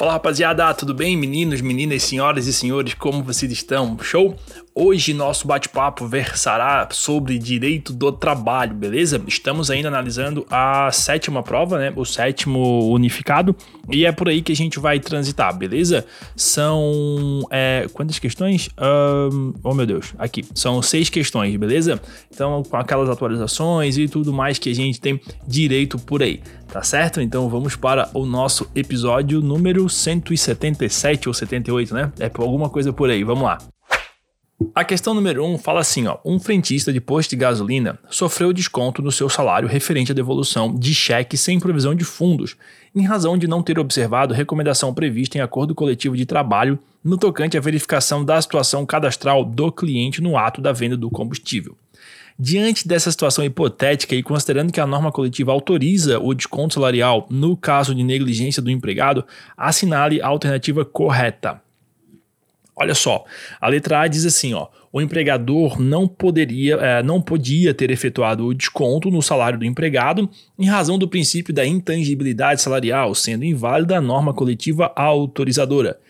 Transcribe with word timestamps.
Fala 0.00 0.12
rapaziada, 0.12 0.72
tudo 0.72 0.94
bem? 0.94 1.14
Meninos, 1.14 1.60
meninas, 1.60 2.04
senhoras 2.04 2.46
e 2.46 2.54
senhores, 2.54 2.94
como 2.94 3.22
vocês 3.22 3.52
estão? 3.52 3.98
Show? 4.00 4.34
Hoje 4.82 5.12
nosso 5.12 5.46
bate-papo 5.46 6.06
versará 6.06 6.88
sobre 6.90 7.38
direito 7.38 7.92
do 7.92 8.10
trabalho, 8.10 8.72
beleza? 8.72 9.22
Estamos 9.26 9.70
ainda 9.70 9.88
analisando 9.88 10.46
a 10.50 10.90
sétima 10.90 11.42
prova, 11.42 11.78
né? 11.78 11.92
O 11.94 12.06
sétimo 12.06 12.90
unificado, 12.90 13.54
e 13.90 14.06
é 14.06 14.10
por 14.10 14.30
aí 14.30 14.40
que 14.40 14.52
a 14.52 14.56
gente 14.56 14.80
vai 14.80 14.98
transitar, 14.98 15.54
beleza? 15.54 16.06
São. 16.34 17.46
É, 17.50 17.88
quantas 17.92 18.18
questões? 18.18 18.70
Um, 18.80 19.52
oh 19.62 19.74
meu 19.74 19.84
Deus, 19.84 20.14
aqui. 20.18 20.46
São 20.54 20.80
seis 20.80 21.10
questões, 21.10 21.54
beleza? 21.56 22.00
Então, 22.32 22.62
com 22.62 22.76
aquelas 22.78 23.10
atualizações 23.10 23.98
e 23.98 24.08
tudo 24.08 24.32
mais 24.32 24.58
que 24.58 24.70
a 24.70 24.74
gente 24.74 24.98
tem 24.98 25.20
direito 25.46 25.98
por 25.98 26.22
aí, 26.22 26.40
tá 26.72 26.82
certo? 26.82 27.20
Então 27.20 27.50
vamos 27.50 27.76
para 27.76 28.08
o 28.14 28.24
nosso 28.24 28.66
episódio 28.74 29.42
número 29.42 29.90
177 29.90 31.28
ou 31.28 31.34
78, 31.34 31.92
né? 31.92 32.10
É 32.18 32.30
alguma 32.38 32.70
coisa 32.70 32.94
por 32.94 33.10
aí, 33.10 33.22
vamos 33.22 33.44
lá. 33.44 33.58
A 34.74 34.84
questão 34.84 35.14
número 35.14 35.42
1 35.42 35.54
um 35.54 35.58
fala 35.58 35.80
assim: 35.80 36.06
ó, 36.06 36.18
um 36.24 36.38
frentista 36.38 36.92
de 36.92 37.00
posto 37.00 37.30
de 37.30 37.36
gasolina 37.36 37.98
sofreu 38.10 38.52
desconto 38.52 39.00
no 39.00 39.10
seu 39.10 39.28
salário 39.28 39.66
referente 39.66 40.12
à 40.12 40.14
devolução 40.14 40.74
de 40.74 40.94
cheque 40.94 41.36
sem 41.36 41.58
provisão 41.58 41.94
de 41.94 42.04
fundos, 42.04 42.56
em 42.94 43.02
razão 43.02 43.38
de 43.38 43.48
não 43.48 43.62
ter 43.62 43.78
observado 43.78 44.34
recomendação 44.34 44.92
prevista 44.92 45.38
em 45.38 45.40
acordo 45.40 45.74
coletivo 45.74 46.14
de 46.14 46.26
trabalho 46.26 46.78
no 47.02 47.16
tocante 47.16 47.56
à 47.56 47.60
verificação 47.60 48.22
da 48.22 48.40
situação 48.40 48.84
cadastral 48.84 49.44
do 49.44 49.72
cliente 49.72 50.20
no 50.20 50.36
ato 50.36 50.60
da 50.60 50.72
venda 50.72 50.96
do 50.96 51.10
combustível. 51.10 51.76
Diante 52.38 52.86
dessa 52.86 53.10
situação 53.10 53.44
hipotética 53.44 54.14
e 54.14 54.22
considerando 54.22 54.72
que 54.72 54.80
a 54.80 54.86
norma 54.86 55.10
coletiva 55.10 55.52
autoriza 55.52 56.18
o 56.18 56.34
desconto 56.34 56.74
salarial 56.74 57.26
no 57.30 57.56
caso 57.56 57.94
de 57.94 58.02
negligência 58.02 58.62
do 58.62 58.70
empregado, 58.70 59.24
assinale 59.56 60.20
a 60.20 60.28
alternativa 60.28 60.84
correta. 60.84 61.60
Olha 62.80 62.94
só, 62.94 63.26
a 63.60 63.68
letra 63.68 64.00
A 64.00 64.08
diz 64.08 64.24
assim, 64.24 64.54
ó, 64.54 64.68
o 64.90 65.02
empregador 65.02 65.78
não 65.78 66.08
poderia, 66.08 66.76
é, 66.76 67.02
não 67.02 67.20
podia 67.20 67.74
ter 67.74 67.90
efetuado 67.90 68.46
o 68.46 68.54
desconto 68.54 69.10
no 69.10 69.20
salário 69.20 69.58
do 69.58 69.66
empregado 69.66 70.30
em 70.58 70.66
razão 70.66 70.98
do 70.98 71.06
princípio 71.06 71.52
da 71.52 71.66
intangibilidade 71.66 72.62
salarial, 72.62 73.14
sendo 73.14 73.44
inválida 73.44 73.98
a 73.98 74.00
norma 74.00 74.32
coletiva 74.32 74.90
autorizadora. 74.96 76.00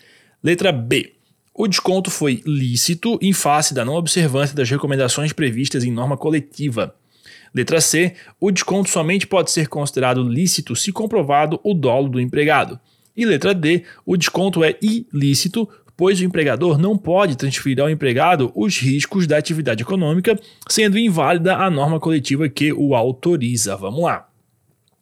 Letra 0.41 0.71
B. 0.71 1.11
O 1.53 1.67
desconto 1.67 2.09
foi 2.09 2.41
lícito 2.45 3.19
em 3.21 3.33
face 3.33 3.73
da 3.73 3.83
não 3.83 3.95
observância 3.95 4.55
das 4.55 4.69
recomendações 4.69 5.33
previstas 5.33 5.83
em 5.83 5.91
norma 5.91 6.15
coletiva. 6.15 6.95
Letra 7.53 7.81
C. 7.81 8.13
O 8.39 8.49
desconto 8.49 8.89
somente 8.89 9.27
pode 9.27 9.51
ser 9.51 9.67
considerado 9.67 10.23
lícito 10.23 10.73
se 10.73 10.93
comprovado 10.93 11.59
o 11.65 11.73
dolo 11.73 12.07
do 12.07 12.21
empregado. 12.21 12.79
E 13.15 13.25
letra 13.25 13.53
D. 13.53 13.83
O 14.05 14.15
desconto 14.15 14.63
é 14.63 14.75
ilícito 14.81 15.67
pois 15.95 16.19
o 16.19 16.23
empregador 16.23 16.77
não 16.77 16.97
pode 16.97 17.37
transferir 17.37 17.79
ao 17.79 17.89
empregado 17.89 18.51
os 18.55 18.77
riscos 18.77 19.27
da 19.27 19.37
atividade 19.37 19.83
econômica, 19.83 20.39
sendo 20.67 20.97
inválida 20.97 21.55
a 21.55 21.69
norma 21.69 21.99
coletiva 21.99 22.49
que 22.49 22.73
o 22.73 22.95
autoriza. 22.95 23.75
Vamos 23.75 24.03
lá 24.03 24.30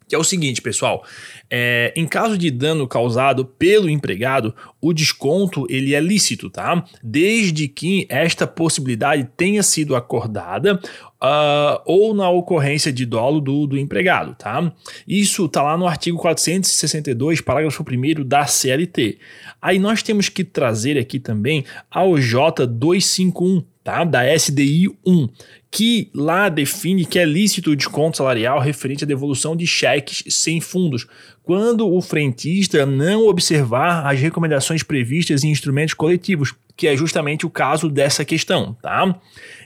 que 0.10 0.16
é 0.16 0.18
o 0.18 0.24
seguinte, 0.24 0.60
pessoal. 0.60 1.06
É, 1.52 1.94
em 1.96 2.08
caso 2.08 2.36
de 2.36 2.50
dano 2.50 2.88
causado 2.88 3.46
pelo 3.46 3.88
empregado, 3.88 4.56
o 4.82 4.92
desconto 4.92 5.68
ele 5.70 5.94
é 5.94 6.00
lícito, 6.00 6.50
tá? 6.50 6.84
Desde 7.04 7.68
que 7.68 8.08
esta 8.10 8.48
possibilidade 8.48 9.30
tenha 9.38 9.62
sido 9.62 9.96
acordada 9.96 10.80
uh, 11.22 11.80
ou 11.86 12.16
na 12.16 12.28
ocorrência 12.28 12.92
de 12.92 13.06
dolo 13.06 13.40
do, 13.40 13.68
do 13.68 13.78
empregado, 13.78 14.34
tá? 14.34 14.74
Isso 15.08 15.48
tá 15.48 15.62
lá 15.62 15.78
no 15.78 15.88
artigo 15.88 16.18
462, 16.18 17.42
parágrafo 17.42 17.84
1 17.84 18.26
da 18.26 18.48
CLT. 18.48 19.20
Aí 19.62 19.78
nós 19.78 20.02
temos 20.02 20.28
que 20.28 20.44
trazer 20.44 20.98
aqui 20.98 21.20
também 21.20 21.66
a 21.92 22.04
OJ 22.04 22.66
251, 22.68 23.64
tá? 23.84 24.04
Da 24.04 24.26
SDI 24.36 24.90
1, 25.06 25.30
que 25.72 26.10
lá 26.16 26.50
define 26.50 27.06
que 27.06 27.20
é 27.20 27.26
lícito 27.26 27.72
o 27.72 27.76
desconto 27.76 28.18
salarial 28.18 28.60
referente 28.60 29.04
à 29.04 29.08
devolução 29.08 29.56
de 29.56 29.68
cheques 29.68 30.24
sem 30.28 30.60
fundos, 30.60 31.06
quando 31.44 31.88
o 31.88 32.02
frentista 32.02 32.86
não 32.86 33.28
observar 33.28 34.06
as 34.06 34.20
recomendações 34.20 34.84
previstas 34.84 35.44
em 35.44 35.52
instrumentos 35.52 35.94
coletivos, 35.94 36.56
que 36.76 36.88
é 36.88 36.96
justamente 36.96 37.46
o 37.46 37.50
caso 37.50 37.90
dessa 37.90 38.24
questão, 38.24 38.74
tá? 38.82 39.20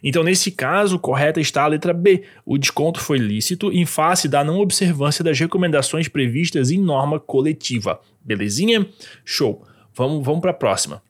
Então, 0.03 0.23
nesse 0.23 0.49
caso, 0.49 0.97
correta 0.97 1.39
está 1.39 1.63
a 1.63 1.67
letra 1.67 1.93
B. 1.93 2.23
O 2.45 2.57
desconto 2.57 2.99
foi 2.99 3.19
lícito 3.19 3.71
em 3.71 3.85
face 3.85 4.27
da 4.27 4.43
não 4.43 4.59
observância 4.59 5.23
das 5.23 5.39
recomendações 5.39 6.07
previstas 6.07 6.71
em 6.71 6.79
norma 6.79 7.19
coletiva. 7.19 7.99
Belezinha? 8.23 8.87
Show. 9.23 9.63
Vamos, 9.95 10.25
vamos 10.25 10.41
para 10.41 10.51
a 10.51 10.55
próxima. 10.55 11.03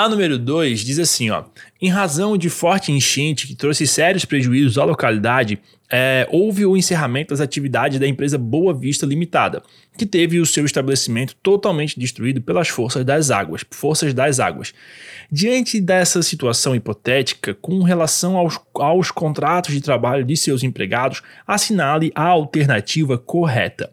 A 0.00 0.08
número 0.08 0.38
2 0.38 0.80
diz 0.80 0.98
assim: 0.98 1.28
ó, 1.28 1.44
em 1.78 1.90
razão 1.90 2.38
de 2.38 2.48
forte 2.48 2.90
enchente 2.90 3.46
que 3.46 3.54
trouxe 3.54 3.86
sérios 3.86 4.24
prejuízos 4.24 4.78
à 4.78 4.84
localidade, 4.84 5.58
é, 5.92 6.26
houve 6.30 6.64
o 6.64 6.74
encerramento 6.74 7.34
das 7.34 7.40
atividades 7.42 8.00
da 8.00 8.08
empresa 8.08 8.38
Boa 8.38 8.72
Vista 8.72 9.04
Limitada, 9.04 9.62
que 9.98 10.06
teve 10.06 10.40
o 10.40 10.46
seu 10.46 10.64
estabelecimento 10.64 11.36
totalmente 11.42 12.00
destruído 12.00 12.40
pelas 12.40 12.68
forças 12.68 13.04
das 13.04 13.30
águas. 13.30 13.62
Forças 13.70 14.14
das 14.14 14.40
águas. 14.40 14.72
Diante 15.30 15.78
dessa 15.78 16.22
situação 16.22 16.74
hipotética, 16.74 17.52
com 17.52 17.82
relação 17.82 18.38
aos, 18.38 18.58
aos 18.76 19.10
contratos 19.10 19.74
de 19.74 19.82
trabalho 19.82 20.24
de 20.24 20.34
seus 20.34 20.62
empregados, 20.62 21.20
assinale 21.46 22.10
a 22.14 22.24
alternativa 22.24 23.18
correta. 23.18 23.92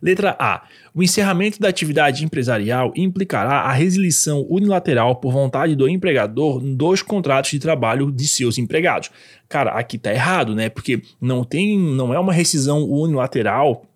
Letra 0.00 0.36
A. 0.38 0.62
O 0.98 1.02
encerramento 1.04 1.60
da 1.60 1.68
atividade 1.68 2.24
empresarial 2.24 2.92
implicará 2.96 3.60
a 3.60 3.72
resilição 3.72 4.44
unilateral 4.50 5.14
por 5.14 5.32
vontade 5.32 5.76
do 5.76 5.88
empregador 5.88 6.58
dos 6.58 7.02
contratos 7.02 7.52
de 7.52 7.60
trabalho 7.60 8.10
de 8.10 8.26
seus 8.26 8.58
empregados. 8.58 9.08
Cara, 9.48 9.70
aqui 9.78 9.96
tá 9.96 10.12
errado, 10.12 10.56
né? 10.56 10.68
Porque 10.68 11.00
não 11.20 11.44
tem, 11.44 11.78
não 11.78 12.12
é 12.12 12.18
uma 12.18 12.32
rescisão 12.32 12.82
unilateral 12.82 13.86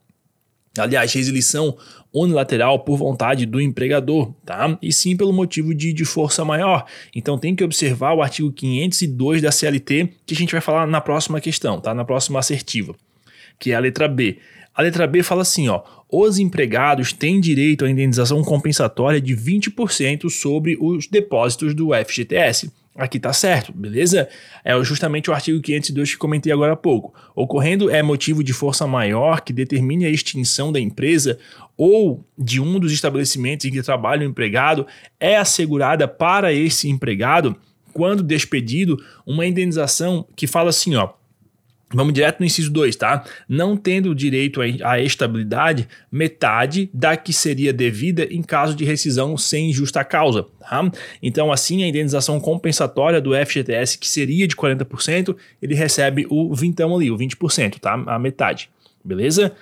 aliás, 0.79 1.13
resilição 1.13 1.77
unilateral 2.15 2.79
por 2.79 2.97
vontade 2.97 3.47
do 3.47 3.61
empregador, 3.61 4.33
tá? 4.47 4.79
E 4.81 4.93
sim 4.93 5.17
pelo 5.17 5.33
motivo 5.33 5.75
de, 5.75 5.93
de 5.93 6.05
força 6.05 6.45
maior. 6.45 6.87
Então 7.13 7.37
tem 7.37 7.57
que 7.57 7.65
observar 7.65 8.13
o 8.13 8.23
artigo 8.23 8.53
502 8.53 9.43
da 9.43 9.51
CLT, 9.51 10.09
que 10.25 10.35
a 10.35 10.37
gente 10.37 10.53
vai 10.53 10.61
falar 10.61 10.87
na 10.87 11.01
próxima 11.01 11.41
questão, 11.41 11.81
tá? 11.81 11.93
Na 11.93 12.05
próxima 12.05 12.39
assertiva, 12.39 12.95
que 13.59 13.73
é 13.73 13.75
a 13.75 13.81
letra 13.81 14.07
B. 14.07 14.39
A 14.75 14.83
letra 14.83 15.07
B 15.07 15.23
fala 15.23 15.43
assim, 15.43 15.69
ó: 15.69 15.83
os 16.11 16.39
empregados 16.39 17.13
têm 17.13 17.41
direito 17.41 17.85
à 17.85 17.91
indenização 17.91 18.43
compensatória 18.43 19.21
de 19.21 19.37
20% 19.37 20.29
sobre 20.31 20.77
os 20.81 21.07
depósitos 21.07 21.75
do 21.75 21.91
FGTS. 21.95 22.71
Aqui 22.95 23.19
tá 23.19 23.33
certo, 23.33 23.73
beleza? 23.73 24.29
É 24.63 24.79
justamente 24.85 25.31
o 25.31 25.33
artigo 25.33 25.63
502 25.63 26.13
que 26.13 26.19
comentei 26.19 26.53
agora 26.53 26.75
há 26.75 26.77
pouco. 26.77 27.15
Ocorrendo 27.35 27.89
é 27.89 28.03
motivo 28.03 28.45
de 28.45 28.53
força 28.53 28.87
maior 28.87 29.41
que 29.41 29.53
determine 29.53 30.05
a 30.05 30.11
extinção 30.11 30.71
da 30.71 30.79
empresa 30.79 31.39
ou 31.75 32.23
de 32.37 32.61
um 32.61 32.79
dos 32.79 32.93
estabelecimentos 32.93 33.65
em 33.65 33.71
que 33.71 33.83
trabalha 33.83 34.27
o 34.27 34.31
empregado, 34.31 34.87
é 35.19 35.39
assegurada 35.39 36.07
para 36.07 36.53
esse 36.53 36.91
empregado, 36.91 37.57
quando 37.95 38.23
despedido, 38.23 39.03
uma 39.27 39.47
indenização 39.47 40.27
que 40.37 40.47
fala 40.47 40.69
assim, 40.69 40.95
ó 40.95 41.11
Vamos 41.93 42.15
direto 42.15 42.41
no 42.41 42.47
inciso 42.47 42.71
2, 42.71 42.97
tá? 42.97 43.25
Não 43.49 43.77
tendo 43.77 44.15
direito 44.15 44.61
à 44.83 45.01
estabilidade, 45.01 45.89
metade 46.11 46.91
da 46.93 47.17
que 47.17 47.33
seria 47.33 47.73
devida 47.73 48.25
em 48.25 48.43
caso 48.43 48.75
de 48.75 48.85
rescisão 48.85 49.37
sem 49.37 49.73
justa 49.73 50.05
causa, 50.05 50.47
tá? 50.61 50.91
Então, 51.23 51.53
assim, 51.53 51.83
a 51.83 51.89
indenização 51.89 52.41
compensatória 52.41 53.21
do 53.21 53.33
FGTS, 53.35 53.99
que 53.99 54.09
seria 54.09 54.49
de 54.49 54.57
40%, 54.57 55.37
ele 55.61 55.75
recebe 55.75 56.27
o 56.31 56.55
vintão 56.55 56.95
ali, 56.97 57.11
o 57.11 57.17
20%, 57.17 57.79
tá? 57.79 57.95
A 58.07 58.19
metade, 58.19 58.71
beleza? 59.05 59.53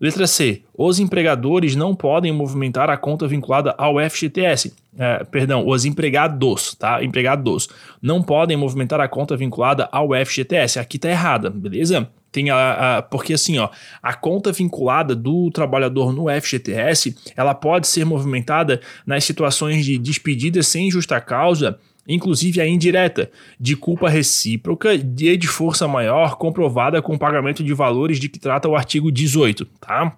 Letra 0.00 0.28
C. 0.28 0.62
Os 0.76 1.00
empregadores 1.00 1.74
não 1.74 1.94
podem 1.94 2.30
movimentar 2.32 2.88
a 2.88 2.96
conta 2.96 3.26
vinculada 3.26 3.74
ao 3.76 3.96
FGTS. 3.98 4.72
É, 4.96 5.24
perdão, 5.24 5.66
os 5.66 5.84
empregados, 5.84 6.74
tá? 6.74 7.02
Empregados 7.02 7.68
não 8.00 8.22
podem 8.22 8.56
movimentar 8.56 9.00
a 9.00 9.08
conta 9.08 9.36
vinculada 9.36 9.88
ao 9.90 10.10
FGTS. 10.14 10.78
Aqui 10.78 10.98
tá 10.98 11.08
errada, 11.08 11.50
beleza? 11.50 12.08
Tem 12.30 12.50
a, 12.50 12.98
a, 12.98 13.02
porque 13.02 13.32
assim, 13.32 13.58
ó, 13.58 13.70
a 14.02 14.14
conta 14.14 14.52
vinculada 14.52 15.16
do 15.16 15.50
trabalhador 15.50 16.12
no 16.12 16.26
FGTS, 16.28 17.16
ela 17.36 17.54
pode 17.54 17.88
ser 17.88 18.04
movimentada 18.04 18.80
nas 19.04 19.24
situações 19.24 19.84
de 19.84 19.98
despedida 19.98 20.62
sem 20.62 20.90
justa 20.90 21.20
causa 21.20 21.78
inclusive 22.08 22.60
a 22.60 22.66
indireta, 22.66 23.30
de 23.60 23.76
culpa 23.76 24.08
recíproca 24.08 24.94
e 24.94 25.36
de 25.36 25.46
força 25.46 25.86
maior 25.86 26.36
comprovada 26.36 27.02
com 27.02 27.18
pagamento 27.18 27.62
de 27.62 27.74
valores 27.74 28.18
de 28.18 28.28
que 28.28 28.38
trata 28.38 28.68
o 28.68 28.74
artigo 28.74 29.12
18, 29.12 29.66
tá? 29.78 30.16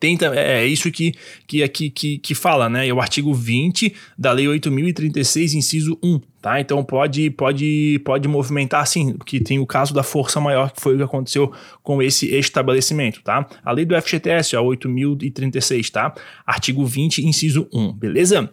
Tem, 0.00 0.16
é, 0.34 0.62
é 0.62 0.66
isso 0.66 0.90
que, 0.90 1.12
que 1.46 1.62
aqui 1.62 1.90
que, 1.90 2.16
que 2.18 2.34
fala, 2.34 2.70
né? 2.70 2.88
É 2.88 2.92
o 2.92 3.00
artigo 3.00 3.34
20 3.34 3.94
da 4.18 4.32
Lei 4.32 4.46
8.036, 4.46 5.52
inciso 5.52 5.98
1, 6.02 6.20
tá? 6.40 6.58
Então 6.58 6.82
pode, 6.82 7.28
pode, 7.30 8.00
pode 8.02 8.26
movimentar 8.26 8.86
sim, 8.86 9.12
porque 9.12 9.38
tem 9.38 9.58
o 9.58 9.66
caso 9.66 9.92
da 9.92 10.02
força 10.02 10.40
maior, 10.40 10.72
que 10.72 10.80
foi 10.80 10.94
o 10.94 10.96
que 10.96 11.02
aconteceu 11.02 11.52
com 11.82 12.02
esse 12.02 12.34
estabelecimento, 12.34 13.20
tá? 13.22 13.46
A 13.62 13.72
lei 13.72 13.84
do 13.84 14.00
FGTS, 14.00 14.56
a 14.56 14.60
8.036, 14.60 15.90
tá? 15.90 16.14
Artigo 16.46 16.86
20, 16.86 17.26
inciso 17.26 17.68
1, 17.70 17.92
beleza? 17.92 18.50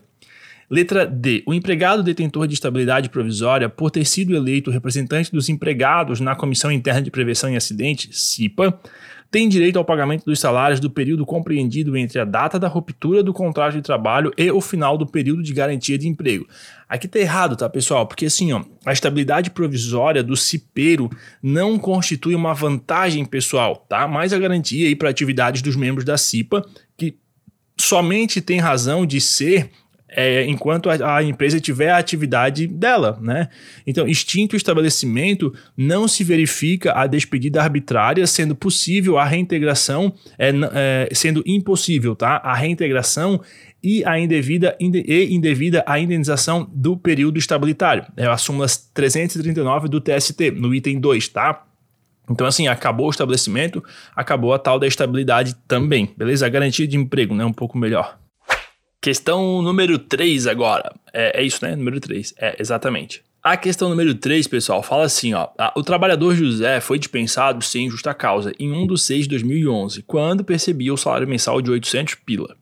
Letra 0.70 1.06
D. 1.06 1.44
O 1.46 1.54
empregado 1.54 2.04
detentor 2.04 2.46
de 2.48 2.54
estabilidade 2.54 3.10
provisória, 3.10 3.70
por 3.70 3.90
ter 3.90 4.06
sido 4.06 4.36
eleito 4.36 4.70
representante 4.70 5.32
dos 5.32 5.48
empregados 5.48 6.20
na 6.20 6.36
Comissão 6.36 6.72
Interna 6.72 7.02
de 7.02 7.10
Prevenção 7.10 7.50
em 7.50 7.56
Acidente, 7.56 8.10
CIPA, 8.12 8.78
tem 9.30 9.48
direito 9.48 9.78
ao 9.78 9.86
pagamento 9.86 10.26
dos 10.26 10.40
salários 10.40 10.80
do 10.80 10.90
período 10.90 11.26
compreendido 11.26 11.98
entre 11.98 12.20
a 12.20 12.26
data 12.26 12.58
da 12.58 12.68
ruptura 12.68 13.22
do 13.22 13.34
contrato 13.34 13.74
de 13.74 13.82
trabalho 13.82 14.32
e 14.38 14.50
o 14.52 14.62
final 14.62 14.98
do 14.98 15.06
período 15.06 15.44
de 15.44 15.54
garantia 15.54 15.98
de 15.98 16.08
emprego. 16.08 16.48
Aqui 16.88 17.08
tá 17.08 17.20
errado, 17.20 17.56
tá, 17.56 17.70
pessoal? 17.70 18.08
Porque 18.08 18.26
assim, 18.26 18.54
ó, 18.54 18.64
a 18.86 18.94
estabilidade 18.94 19.50
provisória 19.52 20.24
do 20.24 20.36
cipeiro 20.36 21.10
não 21.44 21.78
constitui 21.78 22.36
uma 22.36 22.54
vantagem 22.54 23.26
pessoal, 23.26 23.86
tá? 23.90 24.08
Mas 24.08 24.32
a 24.32 24.40
garantia 24.40 24.88
aí 24.88 24.96
para 24.96 25.10
atividades 25.10 25.62
dos 25.62 25.76
membros 25.76 26.06
da 26.06 26.18
CIPA 26.18 26.66
que 26.96 27.18
somente 27.78 28.42
tem 28.42 28.60
razão 28.60 29.06
de 29.06 29.20
ser 29.20 29.70
é, 30.10 30.46
enquanto 30.46 30.90
a, 30.90 31.18
a, 31.18 31.24
empresa 31.24 31.60
tiver 31.60 31.90
a 31.90 31.98
atividade 31.98 32.66
dela, 32.66 33.20
né? 33.22 33.50
Então, 33.86 34.08
extinto 34.08 34.54
o 34.54 34.58
estabelecimento, 34.58 35.54
não 35.76 36.08
se 36.08 36.24
verifica 36.24 36.94
a 36.98 37.06
despedida 37.08 37.62
arbitrária, 37.62 38.26
sendo 38.26 38.56
possível 38.56 39.18
a 39.18 39.26
reintegração, 39.26 40.14
é, 40.38 40.52
é, 40.74 41.10
sendo 41.14 41.44
impossível, 41.46 42.16
tá? 42.16 42.38
A 42.38 42.54
reintegração 42.54 43.42
e 43.84 44.04
a 44.06 44.18
indevida 44.18 44.76
inde, 44.80 45.04
e 45.08 45.34
indevida 45.34 45.84
a 45.86 46.00
indenização 46.00 46.70
do 46.74 46.96
período 46.98 47.38
estabilitário. 47.38 48.06
É 48.16 48.26
a 48.26 48.38
súmula 48.38 48.68
339 48.94 49.90
do 49.90 50.00
TST, 50.00 50.52
no 50.52 50.74
item 50.74 51.00
2, 51.00 51.28
tá? 51.28 51.64
Então, 52.30 52.46
assim, 52.48 52.68
acabou 52.68 53.08
o 53.08 53.10
estabelecimento, 53.10 53.84
acabou 54.16 54.54
a 54.54 54.60
tal 54.60 54.80
da 54.80 54.88
estabilidade 54.88 55.56
também, 55.68 56.14
beleza? 56.18 56.46
A 56.46 56.50
garantia 56.50 56.88
de 56.88 56.98
emprego, 56.98 57.34
né? 57.34 57.46
Um 57.46 57.54
pouco 57.54 57.78
melhor. 57.78 58.18
Questão 59.08 59.62
número 59.62 59.98
3 59.98 60.48
agora. 60.48 60.94
É, 61.14 61.40
é 61.40 61.42
isso, 61.42 61.64
né? 61.66 61.78
Número 61.78 61.98
3. 61.98 62.34
É, 62.38 62.58
exatamente. 62.60 63.24
A 63.42 63.56
questão 63.56 63.88
número 63.88 64.14
3, 64.14 64.46
pessoal, 64.48 64.84
fala 64.84 65.06
assim, 65.06 65.34
ó. 65.34 65.48
O 65.78 65.82
trabalhador 65.82 66.36
José 66.36 66.82
foi 66.82 67.00
dispensado 67.00 67.64
sem 67.64 67.90
justa 67.90 68.14
causa 68.14 68.52
em 68.60 68.70
1 68.70 68.86
de 68.86 69.00
6 69.00 69.24
de 69.24 69.30
2011, 69.30 70.02
quando 70.02 70.44
percebia 70.44 70.94
o 70.94 70.98
salário 70.98 71.26
mensal 71.26 71.62
de 71.62 71.72
800 71.72 72.16
pila. 72.16 72.58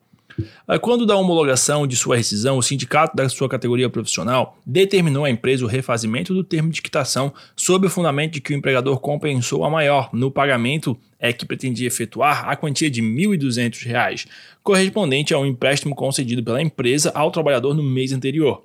Quando 0.82 1.06
da 1.06 1.16
homologação 1.16 1.88
de 1.88 1.96
sua 1.96 2.18
rescisão, 2.18 2.58
o 2.58 2.64
sindicato 2.64 3.16
da 3.16 3.30
sua 3.30 3.48
categoria 3.48 3.90
profissional 3.90 4.58
determinou 4.66 5.26
à 5.26 5.30
empresa 5.30 5.64
o 5.64 5.68
refazimento 5.68 6.34
do 6.34 6.44
termo 6.44 6.70
de 6.70 6.82
quitação 6.82 7.34
sob 7.56 7.88
o 7.88 7.90
fundamento 7.90 8.34
de 8.34 8.42
que 8.42 8.54
o 8.54 8.56
empregador 8.56 9.00
compensou 9.00 9.64
a 9.64 9.70
maior 9.70 10.10
no 10.14 10.30
pagamento 10.30 10.98
é 11.20 11.32
que 11.32 11.46
pretendia 11.46 11.88
efetuar 11.88 12.48
a 12.50 12.56
quantia 12.56 12.90
de 12.90 13.02
R$ 13.02 13.08
1.200, 13.08 14.28
correspondente 14.62 15.34
a 15.34 15.40
um 15.40 15.46
empréstimo 15.46 15.96
concedido 15.96 16.44
pela 16.44 16.62
empresa 16.62 17.12
ao 17.16 17.32
trabalhador 17.32 17.74
no 17.74 17.84
mês 17.84 18.12
anterior. 18.12 18.64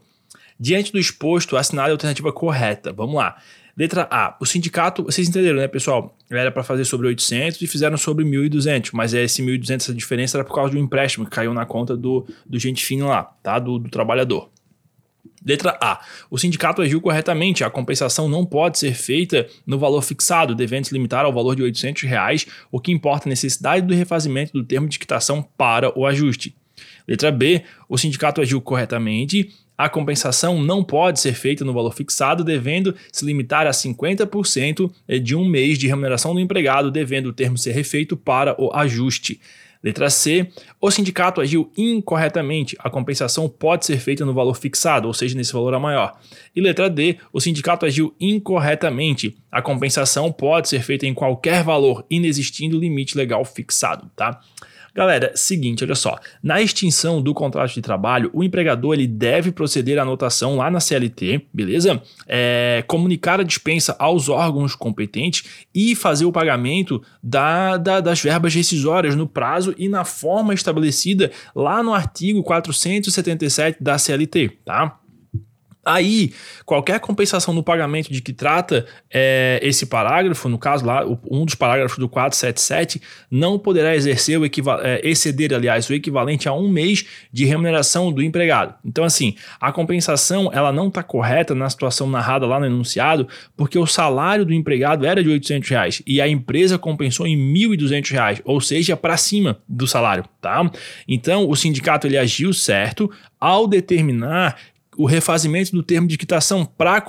Diante 0.59 0.93
do 0.93 0.99
exposto, 0.99 1.57
assinale 1.57 1.89
a 1.89 1.95
alternativa 1.95 2.31
correta. 2.31 2.93
Vamos 2.93 3.15
lá. 3.15 3.39
Letra 3.81 4.07
A. 4.11 4.37
O 4.39 4.45
sindicato, 4.45 5.05
vocês 5.05 5.27
entenderam, 5.27 5.57
né, 5.57 5.67
pessoal? 5.67 6.15
Era 6.31 6.53
para 6.53 6.63
fazer 6.63 6.85
sobre 6.85 7.07
800 7.07 7.63
e 7.63 7.67
fizeram 7.67 7.97
sobre 7.97 8.23
1.200, 8.27 8.91
mas 8.93 9.15
esse 9.15 9.43
1.200, 9.43 9.77
essa 9.77 9.95
diferença 9.95 10.37
era 10.37 10.45
por 10.45 10.55
causa 10.55 10.75
do 10.75 10.79
empréstimo 10.79 11.25
que 11.25 11.31
caiu 11.31 11.55
na 11.55 11.65
conta 11.65 11.97
do, 11.97 12.27
do 12.45 12.59
gente 12.59 12.85
fino 12.85 13.09
lá, 13.09 13.23
tá? 13.43 13.59
Do, 13.59 13.79
do 13.79 13.89
trabalhador. 13.89 14.51
Letra 15.43 15.79
A. 15.81 15.99
O 16.31 16.37
sindicato 16.37 16.83
agiu 16.83 17.01
corretamente. 17.01 17.65
A 17.65 17.71
compensação 17.71 18.29
não 18.29 18.45
pode 18.45 18.79
ser 18.79 18.93
feita 18.93 19.47
no 19.67 19.79
valor 19.79 20.03
fixado, 20.03 20.55
devendo 20.55 20.85
se 20.85 20.93
limitar 20.93 21.25
ao 21.25 21.33
valor 21.33 21.57
de 21.57 21.63
800 21.63 22.03
reais, 22.03 22.47
o 22.71 22.79
que 22.79 22.93
importa 22.93 23.27
a 23.27 23.31
necessidade 23.31 23.87
do 23.87 23.95
refazimento 23.95 24.53
do 24.53 24.63
termo 24.63 24.89
de 24.89 24.99
quitação 24.99 25.43
para 25.57 25.99
o 25.99 26.05
ajuste. 26.05 26.55
Letra 27.09 27.33
B. 27.33 27.65
O 27.89 27.97
sindicato 27.97 28.43
agiu 28.43 28.61
corretamente 28.61 29.51
a 29.81 29.89
compensação 29.89 30.63
não 30.63 30.85
pode 30.85 31.19
ser 31.21 31.33
feita 31.33 31.65
no 31.65 31.73
valor 31.73 31.95
fixado, 31.95 32.45
devendo 32.45 32.95
se 33.11 33.25
limitar 33.25 33.67
a 33.67 33.71
50% 33.71 34.93
de 35.23 35.35
um 35.35 35.43
mês 35.43 35.79
de 35.79 35.87
remuneração 35.87 36.35
do 36.35 36.41
empregado, 36.41 36.91
devendo 36.91 37.31
o 37.31 37.33
termo 37.33 37.57
ser 37.57 37.73
refeito 37.73 38.15
para 38.15 38.55
o 38.61 38.71
ajuste. 38.75 39.41
Letra 39.83 40.11
C. 40.11 40.47
O 40.79 40.91
sindicato 40.91 41.41
agiu 41.41 41.73
incorretamente. 41.79 42.77
A 42.79 42.91
compensação 42.91 43.49
pode 43.49 43.87
ser 43.87 43.99
feita 43.99 44.23
no 44.27 44.35
valor 44.35 44.53
fixado, 44.53 45.09
ou 45.09 45.15
seja, 45.15 45.35
nesse 45.35 45.55
valor 45.55 45.73
a 45.73 45.79
maior. 45.79 46.21
E 46.55 46.61
letra 46.61 46.91
D. 46.91 47.17
O 47.33 47.41
sindicato 47.41 47.87
agiu 47.87 48.15
incorretamente. 48.21 49.39
A 49.51 49.63
compensação 49.63 50.31
pode 50.31 50.69
ser 50.69 50.83
feita 50.83 51.07
em 51.07 51.15
qualquer 51.15 51.65
valor, 51.65 52.05
inexistindo 52.11 52.79
limite 52.79 53.17
legal 53.17 53.43
fixado, 53.47 54.11
tá? 54.15 54.43
Galera, 54.95 55.33
seguinte, 55.35 55.85
olha 55.85 55.95
só. 55.95 56.19
Na 56.43 56.61
extinção 56.61 57.23
do 57.23 57.33
contrato 57.33 57.73
de 57.73 57.81
trabalho, 57.81 58.31
o 58.33 58.43
empregador 58.43 58.95
ele 58.95 59.07
deve 59.07 59.53
proceder 59.53 59.99
à 59.99 60.03
anotação 60.03 60.57
lá 60.57 60.71
na 60.71 60.81
CLT, 60.81 61.47
beleza? 61.53 62.03
É, 62.27 62.85
comunicar 62.87 63.41
a 63.41 63.45
dispensa 63.45 63.95
aos 63.99 64.29
órgãos 64.29 64.75
competentes 64.75 65.45
e 65.75 65.95
fazer 65.95 66.25
o 66.25 66.33
pagamento 66.33 67.03
da, 67.23 67.77
da, 67.77 68.01
das 68.01 68.21
verbas 68.21 68.55
rescisórias 68.55 69.15
no 69.15 69.27
prazo 69.27 69.75
e 69.79 69.89
na 69.89 70.05
forma 70.05 70.55
estabelecida 70.55 71.31
lá 71.55 71.83
no 71.83 71.95
artigo 71.95 72.43
477 72.43 73.83
da 73.83 73.99
CLT, 73.99 74.59
tá? 74.65 75.01
Aí, 75.91 76.33
qualquer 76.65 77.01
compensação 77.01 77.53
no 77.53 77.65
pagamento 77.65 78.13
de 78.13 78.23
que 78.23 78.33
trata 78.33 78.87
é, 79.13 79.59
esse 79.61 79.87
parágrafo, 79.87 80.49
no 80.49 80.57
caso 80.57 80.87
lá, 80.87 81.05
um 81.29 81.45
dos 81.45 81.57
parágrafos 81.57 81.99
do 81.99 82.09
477, 82.09 83.03
não 83.29 83.59
poderá 83.59 83.97
exercer 83.97 84.39
o 84.39 84.45
é, 84.45 85.01
exceder, 85.03 85.53
aliás, 85.53 85.91
o 85.91 85.95
equivalente 85.95 86.49
a 86.49 86.53
um 86.53 86.69
mês 86.69 87.05
de 87.33 87.45
remuneração 87.45 88.13
do 88.13 88.23
empregado. 88.23 88.75
Então, 88.85 89.03
assim, 89.03 89.35
a 89.61 89.73
compensação 89.73 90.49
ela 90.53 90.73
não 90.73 90.87
está 90.87 91.03
correta 91.03 91.57
na 91.57 91.69
situação 91.69 92.09
narrada 92.09 92.47
lá 92.47 92.61
no 92.61 92.67
enunciado, 92.67 93.27
porque 93.57 93.79
o 93.79 93.87
salário 93.87 94.45
do 94.45 94.55
empregado 94.55 95.05
era 95.05 95.25
de 95.25 95.29
800 95.29 95.69
reais 95.69 96.03
e 96.07 96.21
a 96.21 96.29
empresa 96.29 96.79
compensou 96.79 97.27
em 97.27 97.37
1.200 97.37 98.11
reais, 98.13 98.43
ou 98.45 98.61
seja, 98.61 98.97
para 98.97 99.17
cima 99.17 99.59
do 99.69 99.89
salário, 99.89 100.25
tá? 100.41 100.71
Então, 101.09 101.49
o 101.49 101.57
sindicato 101.57 102.07
ele 102.07 102.17
agiu 102.17 102.53
certo 102.53 103.11
ao 103.41 103.67
determinar 103.67 104.57
o 104.97 105.07
refazimento 105.07 105.73
do 105.73 105.83
termo 105.83 106.09
de 106.09 106.19
quitação 106.19 106.65
para 106.65 107.01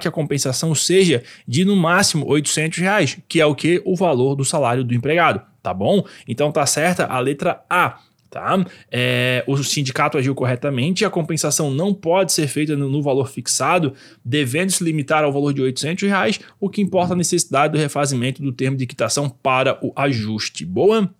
que 0.00 0.08
a 0.08 0.10
compensação 0.10 0.74
seja 0.74 1.22
de 1.46 1.64
no 1.64 1.76
máximo 1.76 2.26
800 2.26 2.78
reais, 2.78 3.18
que 3.28 3.40
é 3.40 3.46
o 3.46 3.54
que? 3.54 3.82
O 3.84 3.94
valor 3.94 4.34
do 4.34 4.44
salário 4.44 4.84
do 4.84 4.94
empregado, 4.94 5.40
tá 5.62 5.72
bom? 5.72 6.04
Então 6.26 6.50
tá 6.50 6.64
certa 6.66 7.06
a 7.06 7.18
letra 7.18 7.62
A. 7.68 8.00
Tá? 8.30 8.62
É, 8.90 9.42
o 9.46 9.56
sindicato 9.56 10.18
agiu 10.18 10.34
corretamente, 10.34 11.02
a 11.02 11.08
compensação 11.08 11.70
não 11.70 11.94
pode 11.94 12.30
ser 12.30 12.46
feita 12.46 12.76
no, 12.76 12.90
no, 12.90 13.02
valor 13.02 13.26
fixado, 13.26 13.94
devendo 14.22 14.70
se 14.70 14.84
limitar 14.84 15.24
ao 15.24 15.32
valor 15.32 15.54
de 15.54 15.62
800 15.62 16.06
reais, 16.06 16.40
o 16.60 16.68
que 16.68 16.82
importa 16.82 17.14
a 17.14 17.16
necessidade 17.16 17.72
do 17.72 17.78
refazimento 17.78 18.42
do 18.42 18.52
termo 18.52 18.76
de 18.76 18.86
quitação 18.86 19.30
para 19.30 19.78
o 19.82 19.94
ajuste. 19.96 20.66
Boa? 20.66 21.10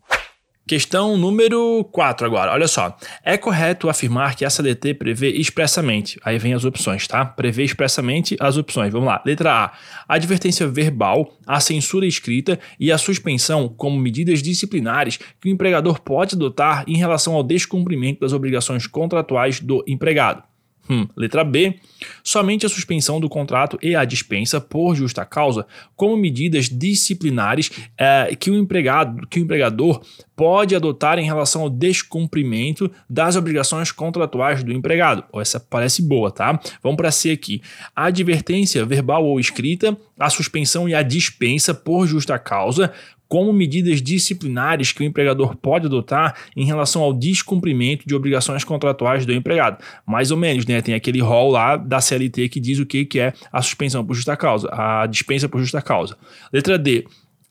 Questão 0.69 1.17
número 1.17 1.83
4 1.93 2.27
agora, 2.27 2.53
olha 2.53 2.69
só. 2.69 2.95
É 3.25 3.39
correto 3.39 3.89
afirmar 3.89 4.37
que 4.37 4.45
a 4.45 4.51
CLT 4.51 4.93
prevê 4.93 5.31
expressamente, 5.31 6.21
aí 6.23 6.37
vem 6.37 6.53
as 6.53 6.63
opções, 6.63 7.09
tá? 7.09 7.25
Prevê 7.25 7.65
expressamente 7.65 8.37
as 8.39 8.59
opções. 8.59 8.93
Vamos 8.93 9.09
lá. 9.09 9.23
Letra. 9.25 9.73
A 10.07 10.15
advertência 10.15 10.69
verbal, 10.69 11.39
a 11.47 11.59
censura 11.59 12.05
escrita 12.05 12.61
e 12.79 12.93
a 12.93 12.99
suspensão 12.99 13.67
como 13.67 13.99
medidas 13.99 14.43
disciplinares 14.43 15.17
que 15.41 15.49
o 15.49 15.51
empregador 15.51 16.03
pode 16.03 16.35
adotar 16.35 16.85
em 16.87 16.99
relação 16.99 17.33
ao 17.33 17.43
descumprimento 17.43 18.21
das 18.21 18.35
obrigações 18.35 18.87
contratuais 18.87 19.61
do 19.61 19.83
empregado. 19.89 20.43
Hum, 20.91 21.07
letra 21.17 21.45
B. 21.45 21.79
Somente 22.23 22.65
a 22.65 22.69
suspensão 22.69 23.21
do 23.21 23.29
contrato 23.29 23.79
e 23.83 23.95
a 23.95 24.05
dispensa 24.05 24.61
por 24.61 24.95
justa 24.95 25.25
causa, 25.25 25.67
como 25.95 26.17
medidas 26.17 26.69
disciplinares 26.69 27.71
é, 27.97 28.35
que, 28.39 28.51
o 28.51 28.57
empregado, 28.57 29.27
que 29.27 29.39
o 29.39 29.43
empregador 29.43 30.01
pode 30.35 30.75
adotar 30.77 31.19
em 31.19 31.25
relação 31.25 31.63
ao 31.63 31.71
descumprimento 31.71 32.91
das 33.11 33.37
obrigações 33.37 33.91
contratuais 33.91 34.63
do 34.63 34.73
empregado. 34.73 35.25
Essa 35.35 35.59
parece 35.59 36.01
boa, 36.01 36.31
tá? 36.31 36.59
Vamos 36.83 36.97
para 36.97 37.11
C 37.11 37.33
aqui. 37.33 37.61
A 37.95 38.05
advertência 38.05 38.87
verbal 38.87 39.25
ou 39.25 39.41
escrita, 39.41 39.97
a 40.19 40.31
suspensão 40.31 40.89
e 40.89 40.95
a 40.95 41.03
dispensa 41.03 41.75
por 41.75 42.07
justa 42.07 42.39
causa, 42.39 42.93
como 43.29 43.53
medidas 43.53 44.01
disciplinares 44.01 44.91
que 44.91 45.03
o 45.03 45.05
empregador 45.05 45.55
pode 45.57 45.87
adotar 45.87 46.35
em 46.57 46.65
relação 46.65 47.03
ao 47.03 47.13
descumprimento 47.13 48.07
de 48.07 48.15
obrigações 48.15 48.65
contratuais 48.65 49.27
do 49.27 49.33
empregado. 49.33 49.83
Mais 50.07 50.31
ou 50.31 50.37
menos, 50.37 50.65
né? 50.65 50.81
Tem 50.81 50.95
aquele 50.95 51.21
rol 51.21 51.51
lá 51.51 51.77
da 51.77 52.01
CLT 52.01 52.49
que 52.49 52.59
diz 52.59 52.79
o 52.79 52.87
que, 52.87 53.05
que 53.05 53.21
é 53.21 53.35
a 53.53 53.61
suspensão 53.61 54.05
por 54.05 54.15
justa 54.15 54.37
causa, 54.37 54.69
a 54.73 55.07
dispensa 55.07 55.49
por 55.49 55.61
justa 55.61 55.83
causa. 55.83 56.17
Letra 56.53 56.79
D 56.79 57.05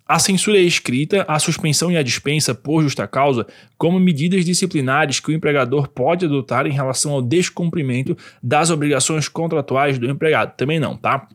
A 0.08 0.20
censura 0.20 0.58
é 0.58 0.62
escrita, 0.62 1.26
a 1.28 1.38
suspensão 1.38 1.92
e 1.92 1.98
a 1.98 2.02
dispensa 2.02 2.56
por 2.56 2.82
justa 2.82 3.06
causa 3.08 3.46
como 3.78 4.00
medidas 4.00 4.46
disciplinares 4.46 5.20
que 5.20 5.30
o 5.30 5.34
empregador 5.34 5.90
pode 5.90 6.26
adotar 6.26 6.66
em 6.66 6.72
relação 6.72 7.12
ao 7.12 7.22
descumprimento 7.22 8.18
das 8.42 8.70
obrigações 8.70 9.28
contratuais 9.28 10.00
do 10.00 10.10
empregado. 10.10 10.56
Também 10.56 10.80
não, 10.80 10.96
tá? 10.96 11.28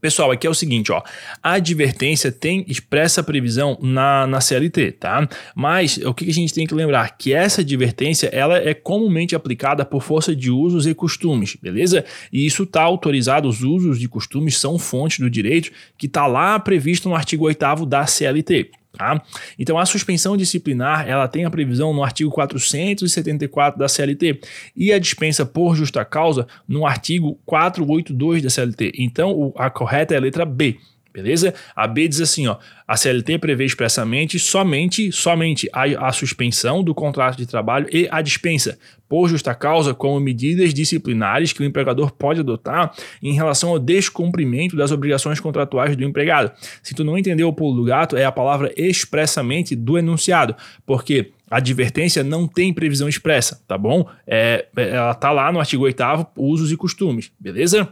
Pessoal, 0.00 0.30
aqui 0.30 0.46
é 0.46 0.50
o 0.50 0.54
seguinte, 0.54 0.92
ó. 0.92 1.02
A 1.42 1.52
advertência 1.52 2.30
tem 2.30 2.64
expressa 2.68 3.22
previsão 3.22 3.78
na, 3.80 4.26
na 4.26 4.40
CLT, 4.40 4.92
tá? 4.92 5.28
Mas 5.54 5.98
o 5.98 6.14
que 6.14 6.28
a 6.28 6.32
gente 6.32 6.54
tem 6.54 6.66
que 6.66 6.74
lembrar? 6.74 7.16
Que 7.16 7.32
essa 7.32 7.60
advertência 7.60 8.28
ela 8.32 8.56
é 8.58 8.74
comumente 8.74 9.34
aplicada 9.34 9.84
por 9.84 10.02
força 10.02 10.34
de 10.34 10.50
usos 10.50 10.86
e 10.86 10.94
costumes, 10.94 11.56
beleza? 11.60 12.04
E 12.32 12.46
isso 12.46 12.62
está 12.62 12.82
autorizado, 12.82 13.48
os 13.48 13.62
usos 13.62 14.02
e 14.02 14.08
costumes 14.08 14.58
são 14.58 14.78
fontes 14.78 15.18
do 15.18 15.28
direito 15.28 15.70
que 15.96 16.06
está 16.06 16.26
lá 16.26 16.58
previsto 16.58 17.08
no 17.08 17.14
artigo 17.14 17.44
8 17.44 17.86
da 17.86 18.06
CLT. 18.06 18.70
Tá? 18.98 19.22
Então, 19.56 19.78
a 19.78 19.86
suspensão 19.86 20.36
disciplinar 20.36 21.08
ela 21.08 21.28
tem 21.28 21.44
a 21.44 21.50
previsão 21.50 21.94
no 21.94 22.02
artigo 22.02 22.32
474 22.32 23.78
da 23.78 23.88
CLT 23.88 24.40
e 24.74 24.92
a 24.92 24.98
dispensa 24.98 25.46
por 25.46 25.76
justa 25.76 26.04
causa 26.04 26.48
no 26.66 26.84
artigo 26.84 27.38
482 27.46 28.42
da 28.42 28.50
CLT. 28.50 28.92
Então, 28.98 29.52
a 29.56 29.70
correta 29.70 30.14
é 30.14 30.16
a 30.16 30.20
letra 30.20 30.44
B. 30.44 30.78
Beleza? 31.18 31.52
A 31.74 31.84
B 31.88 32.06
diz 32.06 32.20
assim, 32.20 32.46
ó, 32.46 32.58
a 32.86 32.96
CLT 32.96 33.38
prevê 33.38 33.64
expressamente 33.64 34.38
somente, 34.38 35.10
somente 35.10 35.68
a, 35.72 35.82
a, 36.06 36.12
suspensão 36.12 36.80
do 36.80 36.94
contrato 36.94 37.36
de 37.36 37.44
trabalho 37.44 37.88
e 37.90 38.06
a 38.08 38.22
dispensa, 38.22 38.78
por 39.08 39.28
justa 39.28 39.52
causa, 39.52 39.92
como 39.92 40.20
medidas 40.20 40.72
disciplinares 40.72 41.52
que 41.52 41.60
o 41.60 41.64
empregador 41.64 42.12
pode 42.12 42.38
adotar 42.38 42.94
em 43.20 43.32
relação 43.32 43.70
ao 43.70 43.80
descumprimento 43.80 44.76
das 44.76 44.92
obrigações 44.92 45.40
contratuais 45.40 45.96
do 45.96 46.04
empregado. 46.04 46.52
Se 46.84 46.94
tu 46.94 47.02
não 47.02 47.18
entendeu 47.18 47.48
o 47.48 47.52
pulo 47.52 47.74
do 47.74 47.84
gato, 47.84 48.16
é 48.16 48.24
a 48.24 48.30
palavra 48.30 48.72
expressamente 48.76 49.74
do 49.74 49.98
enunciado, 49.98 50.54
porque 50.86 51.32
a 51.50 51.56
advertência 51.56 52.22
não 52.22 52.46
tem 52.46 52.72
previsão 52.72 53.08
expressa, 53.08 53.60
tá 53.66 53.76
bom? 53.76 54.08
É, 54.24 54.66
ela 54.76 55.14
tá 55.14 55.32
lá 55.32 55.50
no 55.50 55.58
artigo 55.58 55.82
8 55.82 56.00
usos 56.36 56.70
e 56.70 56.76
costumes, 56.76 57.32
beleza? 57.40 57.88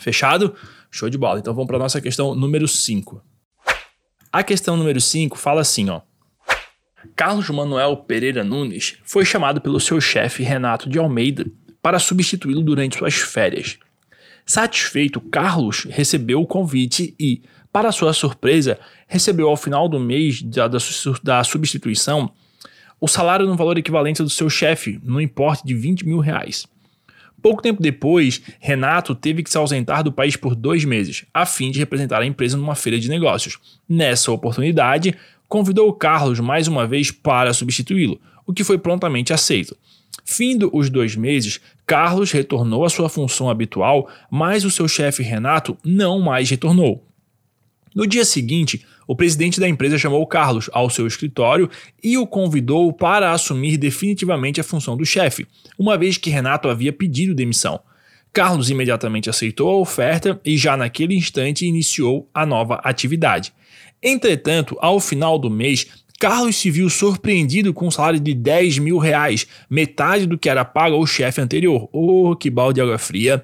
Fechado? 0.00 0.54
Show 0.90 1.08
de 1.08 1.18
bola. 1.18 1.38
Então 1.38 1.54
vamos 1.54 1.66
para 1.66 1.76
a 1.76 1.80
nossa 1.80 2.00
questão 2.00 2.34
número 2.34 2.66
5. 2.66 3.22
A 4.32 4.42
questão 4.42 4.76
número 4.76 5.00
5 5.00 5.38
fala 5.38 5.60
assim, 5.60 5.88
ó. 5.88 6.00
Carlos 7.14 7.48
Manuel 7.50 7.96
Pereira 7.96 8.44
Nunes 8.44 8.98
foi 9.04 9.24
chamado 9.24 9.60
pelo 9.60 9.80
seu 9.80 10.00
chefe 10.00 10.42
Renato 10.42 10.88
de 10.88 10.98
Almeida 10.98 11.46
para 11.80 11.98
substituí-lo 11.98 12.62
durante 12.62 12.98
suas 12.98 13.14
férias. 13.14 13.78
Satisfeito, 14.44 15.20
Carlos 15.20 15.86
recebeu 15.90 16.40
o 16.40 16.46
convite 16.46 17.14
e, 17.20 17.42
para 17.72 17.92
sua 17.92 18.12
surpresa, 18.12 18.78
recebeu 19.06 19.48
ao 19.48 19.56
final 19.56 19.88
do 19.88 20.00
mês 20.00 20.42
da, 20.42 20.66
da, 20.66 20.78
da 21.22 21.44
substituição 21.44 22.32
o 23.00 23.06
salário 23.06 23.46
no 23.46 23.56
valor 23.56 23.78
equivalente 23.78 24.22
do 24.22 24.30
seu 24.30 24.50
chefe, 24.50 24.98
no 25.04 25.20
importe 25.20 25.64
de 25.64 25.74
20 25.74 26.04
mil 26.06 26.18
reais. 26.18 26.66
Pouco 27.40 27.62
tempo 27.62 27.80
depois, 27.80 28.42
Renato 28.58 29.14
teve 29.14 29.42
que 29.42 29.50
se 29.50 29.56
ausentar 29.56 30.02
do 30.02 30.12
país 30.12 30.36
por 30.36 30.54
dois 30.54 30.84
meses, 30.84 31.24
a 31.32 31.46
fim 31.46 31.70
de 31.70 31.78
representar 31.78 32.20
a 32.20 32.26
empresa 32.26 32.56
numa 32.56 32.74
feira 32.74 32.98
de 32.98 33.08
negócios. 33.08 33.58
Nessa 33.88 34.32
oportunidade, 34.32 35.14
convidou 35.46 35.92
Carlos 35.92 36.40
mais 36.40 36.66
uma 36.66 36.86
vez 36.86 37.10
para 37.10 37.54
substituí-lo, 37.54 38.20
o 38.46 38.52
que 38.52 38.64
foi 38.64 38.78
prontamente 38.78 39.32
aceito. 39.32 39.76
Findo 40.24 40.68
os 40.74 40.90
dois 40.90 41.16
meses, 41.16 41.60
Carlos 41.86 42.32
retornou 42.32 42.84
à 42.84 42.90
sua 42.90 43.08
função 43.08 43.48
habitual, 43.48 44.10
mas 44.30 44.64
o 44.64 44.70
seu 44.70 44.88
chefe 44.88 45.22
Renato 45.22 45.76
não 45.84 46.20
mais 46.20 46.50
retornou. 46.50 47.04
No 47.94 48.06
dia 48.06 48.24
seguinte, 48.24 48.84
o 49.08 49.16
presidente 49.16 49.58
da 49.58 49.66
empresa 49.66 49.96
chamou 49.96 50.24
Carlos 50.26 50.68
ao 50.70 50.90
seu 50.90 51.06
escritório 51.06 51.70
e 52.04 52.18
o 52.18 52.26
convidou 52.26 52.92
para 52.92 53.32
assumir 53.32 53.78
definitivamente 53.78 54.60
a 54.60 54.64
função 54.64 54.98
do 54.98 55.06
chefe, 55.06 55.46
uma 55.78 55.96
vez 55.96 56.18
que 56.18 56.28
Renato 56.28 56.68
havia 56.68 56.92
pedido 56.92 57.34
demissão. 57.34 57.80
Carlos 58.34 58.68
imediatamente 58.68 59.30
aceitou 59.30 59.70
a 59.70 59.80
oferta 59.80 60.38
e 60.44 60.58
já 60.58 60.76
naquele 60.76 61.14
instante 61.14 61.64
iniciou 61.64 62.28
a 62.34 62.44
nova 62.44 62.74
atividade. 62.84 63.50
Entretanto, 64.02 64.76
ao 64.78 65.00
final 65.00 65.38
do 65.38 65.48
mês, 65.48 65.86
Carlos 66.20 66.56
se 66.56 66.70
viu 66.70 66.90
surpreendido 66.90 67.72
com 67.72 67.86
um 67.86 67.90
salário 67.90 68.20
de 68.20 68.34
10 68.34 68.78
mil 68.78 68.98
reais, 68.98 69.46
metade 69.70 70.26
do 70.26 70.36
que 70.36 70.50
era 70.50 70.66
pago 70.66 70.96
ao 70.96 71.06
chefe 71.06 71.40
anterior. 71.40 71.88
Oh, 71.92 72.36
que 72.36 72.50
balde 72.50 72.74
de 72.74 72.80
água 72.82 72.98
fria! 72.98 73.42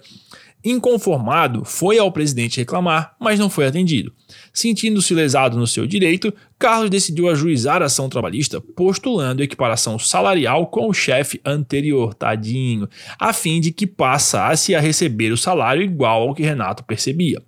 Inconformado, 0.64 1.62
foi 1.62 1.98
ao 1.98 2.10
presidente 2.10 2.56
reclamar, 2.56 3.14
mas 3.20 3.38
não 3.38 3.50
foi 3.50 3.66
atendido. 3.66 4.12
Sentindo-se 4.50 5.12
lesado 5.12 5.58
no 5.58 5.66
seu 5.66 5.86
direito, 5.86 6.32
Carlos 6.58 6.88
decidiu 6.88 7.28
ajuizar 7.28 7.82
a 7.82 7.84
ação 7.84 8.08
trabalhista, 8.08 8.60
postulando 8.60 9.42
equiparação 9.42 9.98
salarial 9.98 10.68
com 10.68 10.88
o 10.88 10.94
chefe 10.94 11.38
anterior, 11.44 12.14
tadinho, 12.14 12.88
a 13.18 13.34
fim 13.34 13.60
de 13.60 13.72
que 13.72 13.86
passasse 13.86 14.74
a 14.74 14.80
receber 14.80 15.32
o 15.32 15.36
salário 15.36 15.82
igual 15.82 16.28
ao 16.28 16.34
que 16.34 16.42
Renato 16.42 16.82
percebia. 16.84 17.42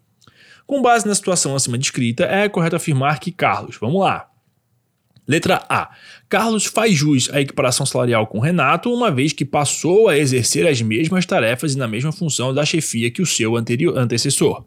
Com 0.67 0.83
base 0.83 1.07
na 1.07 1.15
situação 1.15 1.55
acima 1.55 1.79
descrita, 1.79 2.25
é 2.25 2.49
correto 2.51 2.77
afirmar 2.77 3.19
que 3.19 3.33
Carlos, 3.33 3.79
vamos 3.81 4.01
lá, 4.01 4.29
Letra 5.27 5.65
A. 5.69 5.91
Carlos 6.29 6.67
faz 6.67 6.95
jus 6.95 7.29
à 7.33 7.41
equiparação 7.41 7.85
salarial 7.85 8.27
com 8.27 8.39
Renato, 8.39 8.93
uma 8.93 9.11
vez 9.11 9.33
que 9.33 9.45
passou 9.45 10.09
a 10.09 10.17
exercer 10.17 10.67
as 10.67 10.81
mesmas 10.81 11.27
tarefas 11.27 11.75
e 11.75 11.79
na 11.79 11.89
mesma 11.89 12.13
função 12.13 12.55
da 12.55 12.65
chefia 12.65 13.11
que 13.11 13.23
o 13.23 13.27
seu 13.27 13.57
anterior 13.57 13.97
antecessor. 13.99 14.65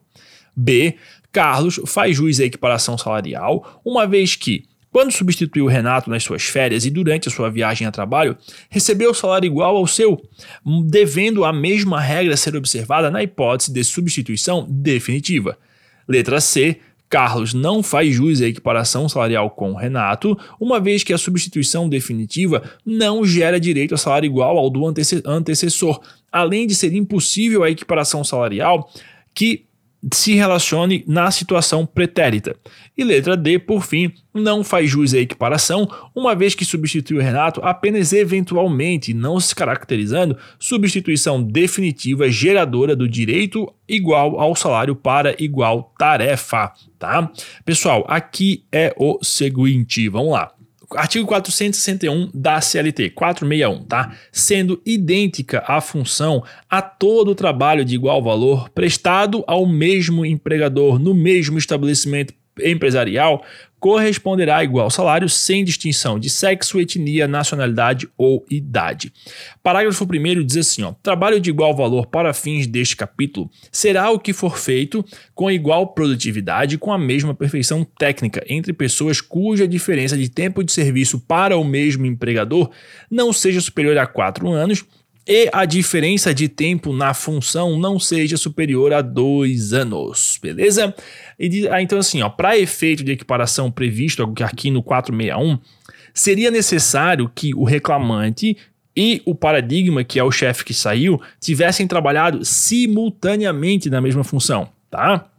B. 0.55 0.95
Carlos 1.31 1.79
faz 1.85 2.17
jus 2.17 2.39
à 2.39 2.45
equiparação 2.45 2.97
salarial, 2.97 3.81
uma 3.85 4.05
vez 4.05 4.35
que, 4.35 4.65
quando 4.91 5.11
substituiu 5.11 5.67
Renato 5.67 6.09
nas 6.09 6.23
suas 6.23 6.43
férias 6.43 6.85
e 6.85 6.89
durante 6.89 7.29
a 7.29 7.31
sua 7.31 7.49
viagem 7.49 7.87
a 7.87 7.91
trabalho, 7.91 8.35
recebeu 8.69 9.13
salário 9.13 9.47
igual 9.47 9.77
ao 9.77 9.85
seu, 9.85 10.19
devendo 10.87 11.45
a 11.45 11.53
mesma 11.53 12.01
regra 12.01 12.35
ser 12.35 12.55
observada 12.55 13.11
na 13.11 13.21
hipótese 13.21 13.71
de 13.71 13.83
substituição 13.83 14.65
definitiva. 14.69 15.57
Letra 16.07 16.41
C. 16.41 16.79
Carlos 17.09 17.53
não 17.53 17.81
faz 17.81 18.13
jus 18.13 18.41
à 18.41 18.47
equiparação 18.47 19.09
salarial 19.09 19.49
com 19.49 19.73
Renato, 19.73 20.37
uma 20.59 20.79
vez 20.79 21.03
que 21.03 21.11
a 21.11 21.17
substituição 21.17 21.89
definitiva 21.89 22.61
não 22.85 23.25
gera 23.25 23.59
direito 23.59 23.95
a 23.95 23.97
salário 23.97 24.27
igual 24.27 24.57
ao 24.57 24.69
do 24.69 24.85
antecessor, 25.25 25.99
além 26.31 26.67
de 26.67 26.75
ser 26.75 26.93
impossível 26.93 27.63
a 27.63 27.71
equiparação 27.71 28.23
salarial 28.23 28.89
que 29.33 29.65
se 30.13 30.33
relacione 30.35 31.03
na 31.07 31.29
situação 31.29 31.85
pretérita. 31.85 32.55
E 32.97 33.03
letra 33.03 33.35
D, 33.35 33.59
por 33.59 33.85
fim, 33.85 34.11
não 34.33 34.63
faz 34.63 34.89
jus 34.89 35.13
à 35.13 35.19
equiparação, 35.19 35.89
uma 36.15 36.35
vez 36.35 36.55
que 36.55 36.63
substitui 36.63 37.17
o 37.17 37.21
Renato 37.21 37.59
apenas 37.63 38.13
eventualmente, 38.13 39.13
não 39.13 39.39
se 39.39 39.53
caracterizando 39.53 40.37
substituição 40.57 41.41
definitiva 41.43 42.29
geradora 42.29 42.95
do 42.95 43.07
direito 43.07 43.71
igual 43.87 44.39
ao 44.39 44.55
salário 44.55 44.95
para 44.95 45.35
igual 45.41 45.93
tarefa, 45.97 46.71
tá? 46.97 47.29
Pessoal, 47.65 48.05
aqui 48.07 48.63
é 48.71 48.93
o 48.97 49.19
seguinte, 49.21 50.07
vamos 50.07 50.33
lá 50.33 50.58
artigo 50.95 51.27
461 51.27 52.29
da 52.33 52.59
CLT, 52.59 53.11
461, 53.11 53.83
tá? 53.85 54.15
Sendo 54.31 54.81
idêntica 54.85 55.63
a 55.67 55.81
função 55.81 56.43
a 56.69 56.81
todo 56.81 57.35
trabalho 57.35 57.85
de 57.85 57.95
igual 57.95 58.21
valor 58.21 58.69
prestado 58.69 59.43
ao 59.47 59.65
mesmo 59.65 60.25
empregador 60.25 60.99
no 60.99 61.13
mesmo 61.13 61.57
estabelecimento 61.57 62.33
empresarial 62.63 63.43
corresponderá 63.79 64.57
a 64.57 64.63
igual 64.63 64.89
salário 64.89 65.29
sem 65.29 65.63
distinção 65.63 66.19
de 66.19 66.29
sexo, 66.29 66.79
etnia, 66.79 67.27
nacionalidade 67.27 68.09
ou 68.17 68.45
idade. 68.49 69.11
Parágrafo 69.63 70.03
1 70.03 70.45
diz 70.45 70.57
assim: 70.57 70.83
ó, 70.83 70.93
trabalho 71.01 71.39
de 71.39 71.49
igual 71.49 71.75
valor 71.75 72.07
para 72.07 72.33
fins 72.33 72.67
deste 72.67 72.95
capítulo 72.95 73.49
será 73.71 74.09
o 74.11 74.19
que 74.19 74.33
for 74.33 74.57
feito 74.57 75.03
com 75.33 75.49
igual 75.49 75.87
produtividade 75.87 76.77
com 76.77 76.91
a 76.91 76.97
mesma 76.97 77.33
perfeição 77.33 77.83
técnica 77.83 78.43
entre 78.47 78.73
pessoas 78.73 79.21
cuja 79.21 79.67
diferença 79.67 80.17
de 80.17 80.29
tempo 80.29 80.63
de 80.63 80.71
serviço 80.71 81.19
para 81.19 81.57
o 81.57 81.63
mesmo 81.63 82.05
empregador 82.05 82.69
não 83.09 83.31
seja 83.31 83.61
superior 83.61 83.97
a 83.97 84.05
4 84.05 84.49
anos 84.49 84.85
e 85.27 85.49
a 85.53 85.65
diferença 85.65 86.33
de 86.33 86.49
tempo 86.49 86.91
na 86.91 87.13
função 87.13 87.77
não 87.77 87.99
seja 87.99 88.35
superior 88.35 88.93
a 88.93 89.01
dois 89.01 89.73
anos, 89.73 90.39
beleza? 90.41 90.93
E, 91.39 91.67
ah, 91.67 91.81
então, 91.81 91.99
assim, 91.99 92.19
para 92.35 92.57
efeito 92.57 93.03
de 93.03 93.11
equiparação 93.11 93.71
previsto 93.71 94.23
aqui 94.43 94.71
no 94.71 94.81
461, 94.81 95.59
seria 96.13 96.49
necessário 96.49 97.31
que 97.33 97.53
o 97.53 97.63
reclamante 97.63 98.57
e 98.95 99.21
o 99.23 99.35
paradigma, 99.35 100.03
que 100.03 100.19
é 100.19 100.23
o 100.23 100.31
chefe 100.31 100.65
que 100.65 100.73
saiu, 100.73 101.21
tivessem 101.39 101.87
trabalhado 101.87 102.43
simultaneamente 102.43 103.89
na 103.89 104.01
mesma 104.01 104.23
função, 104.23 104.67
tá? 104.89 105.29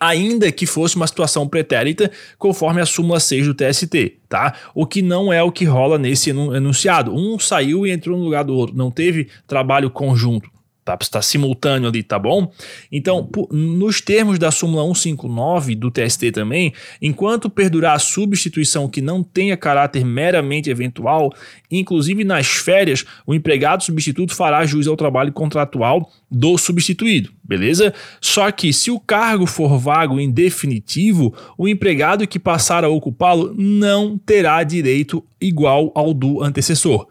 Ainda 0.00 0.50
que 0.52 0.66
fosse 0.66 0.96
uma 0.96 1.06
situação 1.06 1.46
pretérita, 1.48 2.10
conforme 2.38 2.80
a 2.80 2.86
súmula 2.86 3.20
6 3.20 3.46
do 3.46 3.54
TST, 3.54 4.18
tá? 4.28 4.54
O 4.74 4.86
que 4.86 5.02
não 5.02 5.32
é 5.32 5.42
o 5.42 5.52
que 5.52 5.64
rola 5.64 5.98
nesse 5.98 6.30
enunciado. 6.30 7.14
Um 7.14 7.38
saiu 7.38 7.86
e 7.86 7.90
entrou 7.90 8.18
no 8.18 8.24
lugar 8.24 8.44
do 8.44 8.54
outro, 8.54 8.76
não 8.76 8.90
teve 8.90 9.28
trabalho 9.46 9.90
conjunto. 9.90 10.53
Tá, 10.84 10.98
está 11.00 11.22
simultâneo 11.22 11.88
ali, 11.88 12.02
tá 12.02 12.18
bom? 12.18 12.52
Então, 12.92 13.26
nos 13.50 14.02
termos 14.02 14.38
da 14.38 14.50
súmula 14.50 14.84
159 14.84 15.74
do 15.74 15.90
TST 15.90 16.30
também, 16.30 16.74
enquanto 17.00 17.48
perdurar 17.48 17.94
a 17.94 17.98
substituição 17.98 18.86
que 18.86 19.00
não 19.00 19.22
tenha 19.22 19.56
caráter 19.56 20.04
meramente 20.04 20.68
eventual, 20.68 21.32
inclusive 21.70 22.22
nas 22.22 22.48
férias, 22.48 23.02
o 23.26 23.34
empregado 23.34 23.82
substituto 23.82 24.34
fará 24.34 24.66
jus 24.66 24.86
ao 24.86 24.94
trabalho 24.94 25.32
contratual 25.32 26.12
do 26.30 26.58
substituído, 26.58 27.30
beleza? 27.42 27.94
Só 28.20 28.50
que 28.50 28.70
se 28.70 28.90
o 28.90 29.00
cargo 29.00 29.46
for 29.46 29.78
vago 29.78 30.20
em 30.20 30.30
definitivo, 30.30 31.34
o 31.56 31.66
empregado 31.66 32.26
que 32.26 32.38
passar 32.38 32.84
a 32.84 32.90
ocupá-lo 32.90 33.54
não 33.56 34.18
terá 34.18 34.62
direito 34.62 35.24
igual 35.40 35.90
ao 35.94 36.12
do 36.12 36.42
antecessor. 36.42 37.06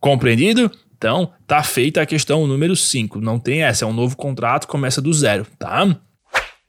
Compreendido? 0.00 0.70
Então, 0.98 1.32
tá 1.46 1.62
feita 1.62 2.02
a 2.02 2.06
questão 2.06 2.44
número 2.46 2.74
5. 2.74 3.20
Não 3.20 3.38
tem 3.38 3.62
essa, 3.62 3.84
é 3.84 3.88
um 3.88 3.92
novo 3.92 4.16
contrato, 4.16 4.66
começa 4.66 5.00
do 5.00 5.14
zero, 5.14 5.46
tá? 5.56 5.96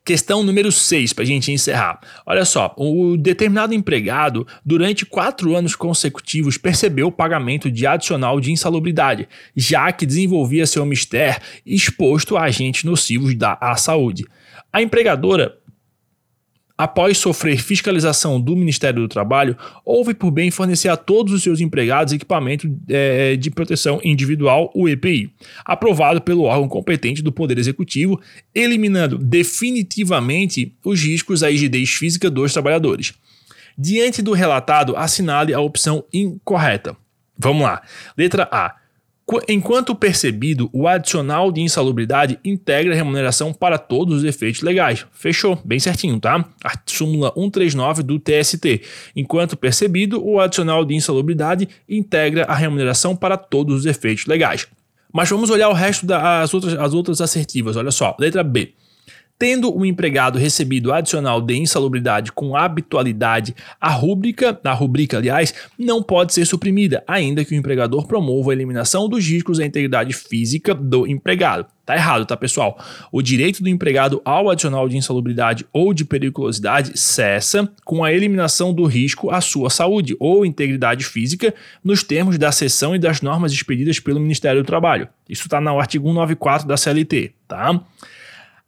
Questão 0.06 0.44
número 0.44 0.72
6, 0.72 1.14
para 1.14 1.24
a 1.24 1.28
gente 1.28 1.52
encerrar. 1.52 2.00
Olha 2.26 2.46
só, 2.46 2.74
o 2.78 3.18
determinado 3.18 3.74
empregado, 3.74 4.48
durante 4.64 5.06
quatro 5.06 5.56
anos 5.56 5.76
consecutivos, 5.76 6.58
percebeu 6.58 7.08
o 7.08 7.12
pagamento 7.12 7.72
de 7.72 7.86
adicional 7.88 8.40
de 8.40 8.52
insalubridade, 8.52 9.28
já 9.56 9.92
que 9.92 10.06
desenvolvia 10.06 10.66
seu 10.66 10.86
mistério 10.86 11.42
exposto 11.66 12.38
a 12.38 12.44
agentes 12.44 12.84
nocivos 12.84 13.36
da 13.36 13.58
à 13.60 13.76
saúde. 13.76 14.26
A 14.72 14.82
empregadora 14.82 15.59
após 16.80 17.18
sofrer 17.18 17.62
fiscalização 17.62 18.40
do 18.40 18.56
Ministério 18.56 19.02
do 19.02 19.10
Trabalho, 19.10 19.58
houve 19.84 20.14
por 20.14 20.32
bem 20.32 20.50
fornecer 20.50 20.88
a 20.88 20.96
todos 20.96 21.34
os 21.34 21.44
seus 21.44 21.60
empregados 21.60 22.14
equipamento 22.14 22.74
é, 22.88 23.36
de 23.36 23.52
proteção 23.52 24.00
individual, 24.02 24.72
o 24.74 24.88
EPI, 24.88 25.30
aprovado 25.66 26.22
pelo 26.22 26.44
órgão 26.44 26.70
competente 26.70 27.22
do 27.22 27.34
Poder 27.34 27.58
Executivo, 27.58 28.22
eliminando 28.56 29.18
definitivamente 29.18 30.74
os 30.86 31.04
riscos 31.04 31.44
à 31.44 31.50
rigidez 31.50 31.90
física 31.90 32.30
dos 32.30 32.54
trabalhadores. 32.54 33.14
Diante 33.78 34.22
do 34.22 34.32
relatado, 34.32 34.96
assinale 34.96 35.54
a 35.54 35.60
opção 35.60 36.06
incorreta. 36.14 36.96
Vamos 37.38 37.64
lá. 37.64 37.82
Letra 38.18 38.48
A. 38.50 38.79
Enquanto 39.48 39.94
percebido, 39.94 40.70
o 40.74 40.88
adicional 40.88 41.52
de 41.52 41.62
insalubridade 41.62 42.40
integra 42.44 42.94
a 42.94 42.96
remuneração 42.96 43.54
para 43.54 43.78
todos 43.78 44.18
os 44.18 44.24
efeitos 44.24 44.62
legais. 44.62 45.06
Fechou, 45.12 45.60
bem 45.64 45.80
certinho, 45.80 46.20
tá? 46.20 46.44
A 46.64 46.74
súmula 46.86 47.32
139 47.36 48.04
do 48.04 48.20
TST. 48.20 48.82
Enquanto 49.16 49.56
percebido, 49.56 50.26
o 50.26 50.40
adicional 50.40 50.84
de 50.84 50.96
insalubridade 50.96 51.70
integra 51.88 52.46
a 52.46 52.56
remuneração 52.56 53.16
para 53.16 53.38
todos 53.38 53.80
os 53.82 53.86
efeitos 53.86 54.26
legais. 54.26 54.68
Mas 55.14 55.30
vamos 55.30 55.50
olhar 55.50 55.70
o 55.70 55.74
resto 55.74 56.06
das 56.06 56.54
outras, 56.54 56.74
as 56.74 56.94
outras 56.94 57.22
assertivas. 57.22 57.76
Olha 57.76 57.92
só, 57.92 58.16
letra 58.20 58.44
B. 58.44 58.74
Tendo 59.40 59.74
o 59.74 59.86
empregado 59.86 60.38
recebido 60.38 60.92
adicional 60.92 61.40
de 61.42 61.56
insalubridade 61.56 62.30
com 62.30 62.58
habitualidade, 62.58 63.56
a 63.80 63.90
rúbrica, 63.90 64.60
a 64.62 64.74
rubrica, 64.74 65.18
aliás, 65.18 65.54
não 65.78 66.04
pode 66.04 66.34
ser 66.34 66.46
suprimida, 66.46 67.02
ainda 67.08 67.46
que 67.46 67.56
o 67.56 67.58
empregador 67.58 68.06
promova 68.06 68.52
a 68.52 68.54
eliminação 68.54 69.08
dos 69.08 69.26
riscos 69.26 69.58
à 69.58 69.66
integridade 69.66 70.12
física 70.12 70.76
do 70.76 71.08
empregado. 71.08 71.66
Tá 71.86 71.96
errado, 71.96 72.26
tá, 72.26 72.36
pessoal? 72.36 72.78
O 73.14 73.22
direito 73.22 73.64
do 73.64 73.70
empregado 73.70 74.22
ao 74.26 74.50
adicional 74.50 74.90
de 74.90 74.98
insalubridade 74.98 75.66
ou 75.72 75.94
de 75.94 76.04
periculosidade 76.04 77.00
cessa 77.00 77.72
com 77.86 78.04
a 78.04 78.12
eliminação 78.12 78.74
do 78.74 78.84
risco 78.84 79.32
à 79.32 79.40
sua 79.40 79.70
saúde 79.70 80.18
ou 80.20 80.46
integridade 80.46 81.06
física 81.06 81.54
nos 81.82 82.04
termos 82.04 82.38
da 82.38 82.52
seção 82.52 82.94
e 82.94 83.00
das 83.00 83.22
normas 83.22 83.54
expedidas 83.54 84.02
pelo 84.02 84.20
Ministério 84.20 84.62
do 84.62 84.68
Trabalho. 84.68 85.08
Isso 85.30 85.44
está 85.44 85.62
no 85.62 85.80
artigo 85.80 86.08
194 86.10 86.68
da 86.68 86.76
CLT, 86.76 87.32
tá? 87.48 87.82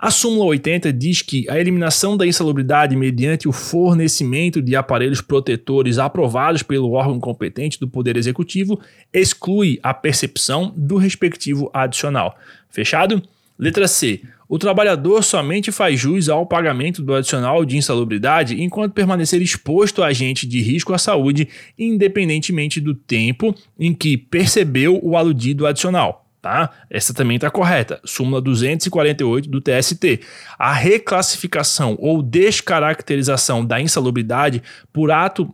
A 0.01 0.09
súmula 0.09 0.45
80 0.45 0.91
diz 0.91 1.21
que 1.21 1.47
a 1.47 1.59
eliminação 1.59 2.17
da 2.17 2.25
insalubridade 2.25 2.95
mediante 2.95 3.47
o 3.47 3.51
fornecimento 3.51 4.59
de 4.59 4.75
aparelhos 4.75 5.21
protetores 5.21 5.99
aprovados 5.99 6.63
pelo 6.63 6.93
órgão 6.93 7.19
competente 7.19 7.79
do 7.79 7.87
Poder 7.87 8.17
Executivo 8.17 8.81
exclui 9.13 9.79
a 9.83 9.93
percepção 9.93 10.73
do 10.75 10.97
respectivo 10.97 11.69
adicional. 11.71 12.35
Fechado? 12.67 13.21
Letra 13.59 13.87
C. 13.87 14.21
O 14.49 14.57
trabalhador 14.57 15.23
somente 15.23 15.71
faz 15.71 15.99
jus 15.99 16.29
ao 16.29 16.47
pagamento 16.47 17.03
do 17.03 17.13
adicional 17.13 17.63
de 17.63 17.77
insalubridade 17.77 18.59
enquanto 18.59 18.93
permanecer 18.93 19.39
exposto 19.39 20.01
a 20.01 20.07
agente 20.07 20.47
de 20.47 20.61
risco 20.61 20.95
à 20.95 20.97
saúde, 20.97 21.47
independentemente 21.77 22.81
do 22.81 22.95
tempo 22.95 23.53
em 23.77 23.93
que 23.93 24.17
percebeu 24.17 24.99
o 25.03 25.15
aludido 25.15 25.67
adicional 25.67 26.20
tá? 26.41 26.71
Essa 26.89 27.13
também 27.13 27.35
está 27.35 27.49
correta. 27.49 28.01
Súmula 28.03 28.41
248 28.41 29.49
do 29.49 29.61
TST. 29.61 30.21
A 30.57 30.73
reclassificação 30.73 31.95
ou 31.99 32.21
descaracterização 32.21 33.65
da 33.65 33.79
insalubridade 33.79 34.63
por 34.91 35.11
ato 35.11 35.53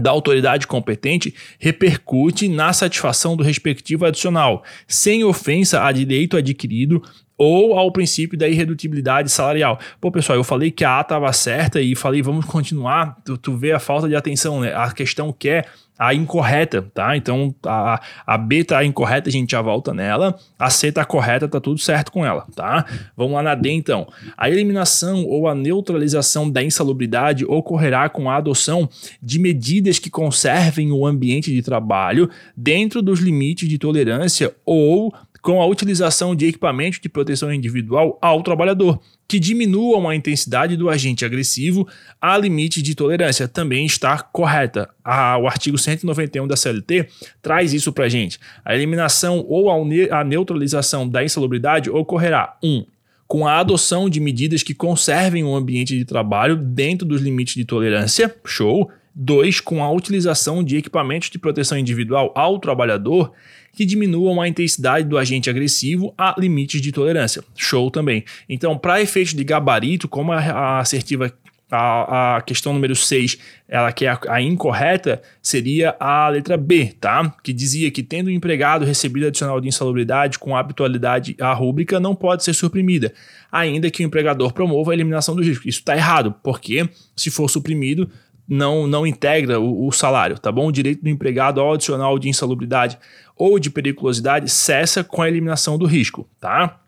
da 0.00 0.10
autoridade 0.10 0.66
competente 0.66 1.34
repercute 1.58 2.48
na 2.48 2.72
satisfação 2.72 3.36
do 3.36 3.42
respectivo 3.42 4.06
adicional, 4.06 4.62
sem 4.86 5.24
ofensa 5.24 5.84
a 5.84 5.90
direito 5.90 6.36
adquirido 6.36 7.02
ou 7.36 7.78
ao 7.78 7.92
princípio 7.92 8.36
da 8.36 8.48
irredutibilidade 8.48 9.30
salarial. 9.30 9.78
Pô, 10.00 10.10
pessoal, 10.10 10.36
eu 10.36 10.44
falei 10.44 10.70
que 10.70 10.84
a 10.84 10.98
A 10.98 11.00
estava 11.00 11.32
certa 11.32 11.80
e 11.80 11.94
falei, 11.94 12.20
vamos 12.20 12.44
continuar. 12.44 13.16
Tu, 13.24 13.38
tu 13.38 13.56
vê 13.56 13.72
a 13.72 13.78
falta 13.78 14.08
de 14.08 14.16
atenção, 14.16 14.60
né? 14.60 14.74
A 14.74 14.90
questão 14.92 15.32
que 15.32 15.48
é 15.48 15.64
a 15.98 16.14
incorreta, 16.14 16.82
tá? 16.94 17.16
Então 17.16 17.54
a, 17.66 18.00
a 18.24 18.38
B 18.38 18.62
tá 18.62 18.84
incorreta, 18.84 19.28
a 19.28 19.32
gente 19.32 19.50
já 19.50 19.60
volta 19.60 19.92
nela. 19.92 20.38
A 20.58 20.70
C 20.70 20.92
tá 20.92 21.04
correta, 21.04 21.48
tá 21.48 21.60
tudo 21.60 21.80
certo 21.80 22.12
com 22.12 22.24
ela, 22.24 22.46
tá? 22.54 22.86
Vamos 23.16 23.34
lá 23.34 23.42
na 23.42 23.54
D 23.54 23.70
então. 23.70 24.06
A 24.36 24.48
eliminação 24.48 25.24
ou 25.24 25.48
a 25.48 25.54
neutralização 25.54 26.48
da 26.48 26.62
insalubridade 26.62 27.44
ocorrerá 27.44 28.08
com 28.08 28.30
a 28.30 28.36
adoção 28.36 28.88
de 29.20 29.38
medidas 29.38 29.98
que 29.98 30.08
conservem 30.08 30.92
o 30.92 31.04
ambiente 31.04 31.52
de 31.52 31.62
trabalho 31.62 32.30
dentro 32.56 33.02
dos 33.02 33.18
limites 33.18 33.68
de 33.68 33.78
tolerância 33.78 34.54
ou 34.64 35.12
com 35.40 35.62
a 35.62 35.66
utilização 35.66 36.34
de 36.34 36.46
equipamentos 36.46 37.00
de 37.00 37.08
proteção 37.08 37.52
individual 37.52 38.18
ao 38.20 38.42
trabalhador, 38.42 39.00
que 39.26 39.38
diminuam 39.38 40.08
a 40.08 40.16
intensidade 40.16 40.76
do 40.76 40.88
agente 40.88 41.24
agressivo 41.24 41.86
a 42.20 42.36
limite 42.36 42.80
de 42.80 42.94
tolerância. 42.94 43.46
Também 43.46 43.84
está 43.84 44.18
correta. 44.18 44.88
o 45.04 45.46
artigo 45.46 45.76
191 45.76 46.46
da 46.46 46.56
CLT 46.56 47.08
traz 47.42 47.72
isso 47.74 47.92
para 47.92 48.08
gente. 48.08 48.38
A 48.64 48.74
eliminação 48.74 49.44
ou 49.48 49.70
a 49.70 50.24
neutralização 50.24 51.08
da 51.08 51.22
insalubridade 51.22 51.90
ocorrerá 51.90 52.56
1. 52.62 52.68
Um, 52.68 52.86
com 53.26 53.46
a 53.46 53.58
adoção 53.58 54.08
de 54.08 54.20
medidas 54.20 54.62
que 54.62 54.72
conservem 54.72 55.44
o 55.44 55.54
ambiente 55.54 55.96
de 55.96 56.06
trabalho 56.06 56.56
dentro 56.56 57.06
dos 57.06 57.20
limites 57.20 57.54
de 57.54 57.64
tolerância. 57.66 58.34
Show. 58.44 58.90
2. 59.14 59.60
Com 59.60 59.82
a 59.82 59.90
utilização 59.90 60.62
de 60.62 60.76
equipamentos 60.76 61.28
de 61.28 61.38
proteção 61.38 61.76
individual 61.76 62.32
ao 62.36 62.58
trabalhador 62.58 63.32
que 63.78 63.86
diminuam 63.86 64.40
a 64.40 64.48
intensidade 64.48 65.06
do 65.06 65.16
agente 65.16 65.48
agressivo 65.48 66.12
a 66.18 66.34
limites 66.36 66.80
de 66.80 66.90
tolerância. 66.90 67.44
Show 67.54 67.92
também. 67.92 68.24
Então, 68.48 68.76
para 68.76 69.00
efeito 69.00 69.36
de 69.36 69.44
gabarito, 69.44 70.08
como 70.08 70.32
a 70.32 70.80
assertiva 70.80 71.32
a, 71.70 72.38
a, 72.38 72.40
questão 72.40 72.72
número 72.72 72.96
6, 72.96 73.38
ela 73.68 73.92
que 73.92 74.04
é 74.04 74.08
a, 74.08 74.18
a, 74.30 74.42
incorreta, 74.42 75.22
seria 75.40 75.94
a 76.00 76.28
letra 76.28 76.56
B, 76.56 76.92
tá? 76.98 77.32
Que 77.40 77.52
dizia 77.52 77.88
que 77.92 78.02
tendo 78.02 78.26
o 78.26 78.30
empregado 78.32 78.84
recebido 78.84 79.28
adicional 79.28 79.60
de 79.60 79.68
insalubridade 79.68 80.40
com 80.40 80.56
habitualidade 80.56 81.36
a 81.40 81.52
rúbrica 81.52 82.00
não 82.00 82.16
pode 82.16 82.42
ser 82.42 82.54
suprimida, 82.54 83.14
ainda 83.52 83.92
que 83.92 84.02
o 84.02 84.06
empregador 84.06 84.52
promova 84.52 84.90
a 84.90 84.94
eliminação 84.94 85.36
do 85.36 85.42
risco. 85.42 85.68
Isso 85.68 85.78
está 85.78 85.94
errado, 85.94 86.34
porque 86.42 86.88
se 87.14 87.30
for 87.30 87.48
suprimido, 87.48 88.10
não, 88.48 88.86
não 88.86 89.06
integra 89.06 89.60
o, 89.60 89.86
o, 89.86 89.92
salário, 89.92 90.38
tá 90.38 90.50
bom? 90.50 90.68
O 90.68 90.72
direito 90.72 91.02
do 91.02 91.10
empregado 91.10 91.60
ao 91.60 91.74
adicional 91.74 92.18
de 92.18 92.28
insalubridade 92.28 92.98
ou 93.36 93.58
de 93.58 93.70
periculosidade 93.70 94.50
cessa 94.50 95.04
com 95.04 95.20
a 95.20 95.28
eliminação 95.28 95.76
do 95.76 95.84
risco, 95.84 96.26
tá? 96.40 96.80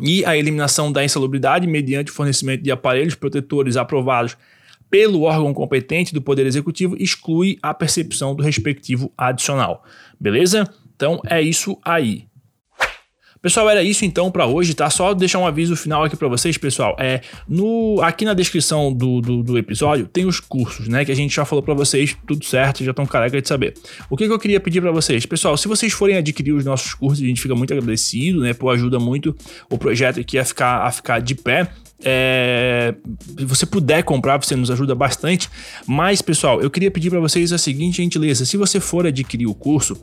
E 0.00 0.24
a 0.24 0.36
eliminação 0.36 0.92
da 0.92 1.04
insalubridade 1.04 1.66
mediante 1.66 2.10
fornecimento 2.10 2.62
de 2.62 2.70
aparelhos 2.70 3.14
protetores 3.14 3.76
aprovados 3.76 4.36
pelo 4.88 5.22
órgão 5.22 5.52
competente 5.52 6.14
do 6.14 6.22
Poder 6.22 6.46
Executivo 6.46 6.96
exclui 6.98 7.58
a 7.60 7.74
percepção 7.74 8.34
do 8.34 8.42
respectivo 8.42 9.12
adicional. 9.18 9.84
Beleza? 10.20 10.68
Então 10.94 11.20
é 11.26 11.42
isso 11.42 11.76
aí. 11.84 12.26
Pessoal, 13.44 13.68
era 13.68 13.82
isso 13.82 14.06
então 14.06 14.30
para 14.30 14.46
hoje, 14.46 14.72
tá? 14.72 14.88
Só 14.88 15.12
deixar 15.12 15.38
um 15.38 15.46
aviso 15.46 15.76
final 15.76 16.02
aqui 16.02 16.16
para 16.16 16.28
vocês, 16.28 16.56
pessoal. 16.56 16.96
É 16.98 17.20
no 17.46 18.00
aqui 18.00 18.24
na 18.24 18.32
descrição 18.32 18.90
do, 18.90 19.20
do, 19.20 19.42
do, 19.42 19.58
episódio 19.58 20.06
tem 20.06 20.24
os 20.24 20.40
cursos, 20.40 20.88
né? 20.88 21.04
Que 21.04 21.12
a 21.12 21.14
gente 21.14 21.36
já 21.36 21.44
falou 21.44 21.62
para 21.62 21.74
vocês, 21.74 22.16
tudo 22.26 22.42
certo, 22.42 22.82
já 22.82 22.92
estão 22.92 23.04
careca 23.04 23.42
de 23.42 23.46
saber. 23.46 23.74
O 24.08 24.16
que, 24.16 24.26
que 24.26 24.32
eu 24.32 24.38
queria 24.38 24.58
pedir 24.58 24.80
para 24.80 24.90
vocês, 24.90 25.26
pessoal? 25.26 25.58
Se 25.58 25.68
vocês 25.68 25.92
forem 25.92 26.16
adquirir 26.16 26.52
os 26.52 26.64
nossos 26.64 26.94
cursos, 26.94 27.22
a 27.22 27.28
gente 27.28 27.38
fica 27.38 27.54
muito 27.54 27.70
agradecido, 27.74 28.40
né? 28.40 28.54
Pô, 28.54 28.70
ajuda 28.70 28.98
muito 28.98 29.36
o 29.68 29.76
projeto 29.76 30.20
aqui 30.20 30.38
a 30.38 30.44
ficar 30.46 30.78
a 30.78 30.90
ficar 30.90 31.20
de 31.20 31.34
pé. 31.34 31.68
É, 32.02 32.94
se 33.38 33.44
você 33.44 33.66
puder 33.66 34.02
comprar, 34.04 34.42
você 34.42 34.56
nos 34.56 34.70
ajuda 34.70 34.94
bastante. 34.94 35.50
Mas, 35.86 36.22
pessoal, 36.22 36.62
eu 36.62 36.70
queria 36.70 36.90
pedir 36.90 37.10
para 37.10 37.20
vocês 37.20 37.52
a 37.52 37.58
seguinte 37.58 37.98
gentileza: 37.98 38.46
se 38.46 38.56
você 38.56 38.80
for 38.80 39.06
adquirir 39.06 39.46
o 39.46 39.54
curso, 39.54 40.02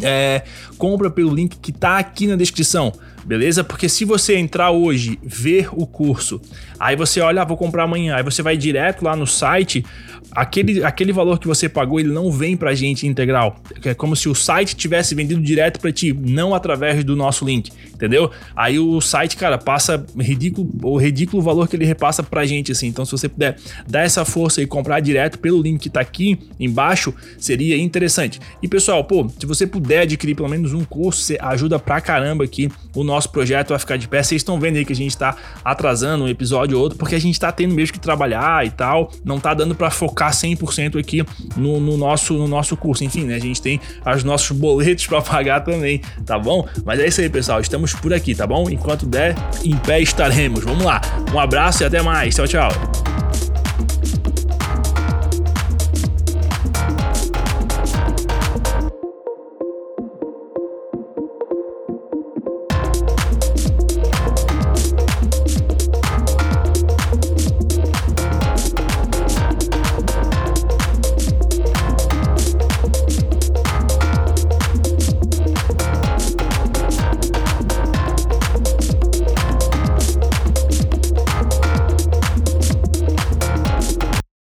é, 0.00 0.42
compra 0.78 1.10
pelo 1.10 1.34
link 1.34 1.56
que 1.58 1.72
tá 1.72 1.98
aqui 1.98 2.26
na 2.26 2.36
descrição 2.36 2.92
beleza? 3.24 3.62
Porque 3.64 3.88
se 3.88 4.04
você 4.04 4.36
entrar 4.36 4.70
hoje, 4.70 5.18
ver 5.22 5.68
o 5.72 5.86
curso, 5.86 6.40
aí 6.78 6.96
você 6.96 7.20
olha, 7.20 7.42
ah, 7.42 7.44
vou 7.44 7.56
comprar 7.56 7.84
amanhã, 7.84 8.16
aí 8.16 8.22
você 8.22 8.42
vai 8.42 8.56
direto 8.56 9.02
lá 9.02 9.14
no 9.14 9.26
site, 9.26 9.84
aquele, 10.30 10.82
aquele 10.84 11.12
valor 11.12 11.38
que 11.38 11.46
você 11.46 11.68
pagou, 11.68 12.00
ele 12.00 12.12
não 12.12 12.30
vem 12.30 12.56
pra 12.56 12.74
gente 12.74 13.06
integral. 13.06 13.60
É 13.84 13.94
como 13.94 14.16
se 14.16 14.28
o 14.28 14.34
site 14.34 14.74
tivesse 14.74 15.14
vendido 15.14 15.40
direto 15.40 15.80
para 15.80 15.92
ti, 15.92 16.12
não 16.12 16.54
através 16.54 17.04
do 17.04 17.14
nosso 17.14 17.44
link, 17.44 17.70
entendeu? 17.92 18.30
Aí 18.56 18.78
o 18.78 19.00
site, 19.00 19.36
cara, 19.36 19.58
passa 19.58 20.04
ridículo, 20.18 20.68
o 20.82 20.96
ridículo 20.96 21.42
valor 21.42 21.68
que 21.68 21.76
ele 21.76 21.84
repassa 21.84 22.22
pra 22.22 22.44
gente, 22.44 22.72
assim. 22.72 22.86
Então, 22.86 23.04
se 23.04 23.12
você 23.12 23.28
puder 23.28 23.56
dar 23.86 24.02
essa 24.02 24.24
força 24.24 24.62
e 24.62 24.66
comprar 24.66 25.00
direto 25.00 25.38
pelo 25.38 25.60
link 25.60 25.80
que 25.80 25.90
tá 25.90 26.00
aqui 26.00 26.38
embaixo, 26.58 27.14
seria 27.38 27.76
interessante. 27.76 28.40
E 28.62 28.68
pessoal, 28.68 29.04
pô, 29.04 29.28
se 29.38 29.46
você 29.46 29.66
puder 29.66 30.00
adquirir 30.00 30.34
pelo 30.34 30.48
menos 30.48 30.72
um 30.72 30.84
curso, 30.84 31.22
você 31.22 31.38
ajuda 31.40 31.78
pra 31.78 32.00
caramba 32.00 32.44
aqui 32.44 32.70
o 32.94 33.04
nosso 33.12 33.30
projeto 33.30 33.70
vai 33.70 33.78
ficar 33.78 33.96
de 33.96 34.08
pé. 34.08 34.22
Vocês 34.22 34.40
estão 34.40 34.58
vendo 34.58 34.76
aí 34.76 34.84
que 34.84 34.92
a 34.92 34.96
gente 34.96 35.16
tá 35.16 35.36
atrasando 35.64 36.24
um 36.24 36.28
episódio 36.28 36.76
ou 36.76 36.82
outro, 36.82 36.98
porque 36.98 37.14
a 37.14 37.20
gente 37.20 37.38
tá 37.38 37.52
tendo 37.52 37.74
mesmo 37.74 37.92
que 37.92 38.00
trabalhar 38.00 38.66
e 38.66 38.70
tal. 38.70 39.10
Não 39.24 39.38
tá 39.38 39.54
dando 39.54 39.74
para 39.74 39.90
focar 39.90 40.32
100% 40.32 40.98
aqui 40.98 41.24
no, 41.56 41.80
no, 41.80 41.96
nosso, 41.96 42.34
no 42.34 42.48
nosso 42.48 42.76
curso. 42.76 43.04
Enfim, 43.04 43.24
né? 43.24 43.36
A 43.36 43.40
gente 43.40 43.60
tem 43.60 43.80
os 44.14 44.24
nossos 44.24 44.56
boletos 44.56 45.06
para 45.08 45.22
pagar 45.22 45.60
também, 45.60 46.00
tá 46.24 46.38
bom? 46.38 46.66
Mas 46.84 47.00
é 47.00 47.06
isso 47.06 47.20
aí, 47.20 47.28
pessoal. 47.28 47.60
Estamos 47.60 47.92
por 47.94 48.12
aqui, 48.12 48.34
tá 48.34 48.46
bom? 48.46 48.68
Enquanto 48.70 49.06
der, 49.06 49.34
em 49.64 49.76
pé 49.76 50.00
estaremos. 50.00 50.64
Vamos 50.64 50.84
lá. 50.84 51.00
Um 51.32 51.38
abraço 51.38 51.82
e 51.82 51.86
até 51.86 52.02
mais. 52.02 52.34
Tchau, 52.34 52.46
tchau. 52.46 53.21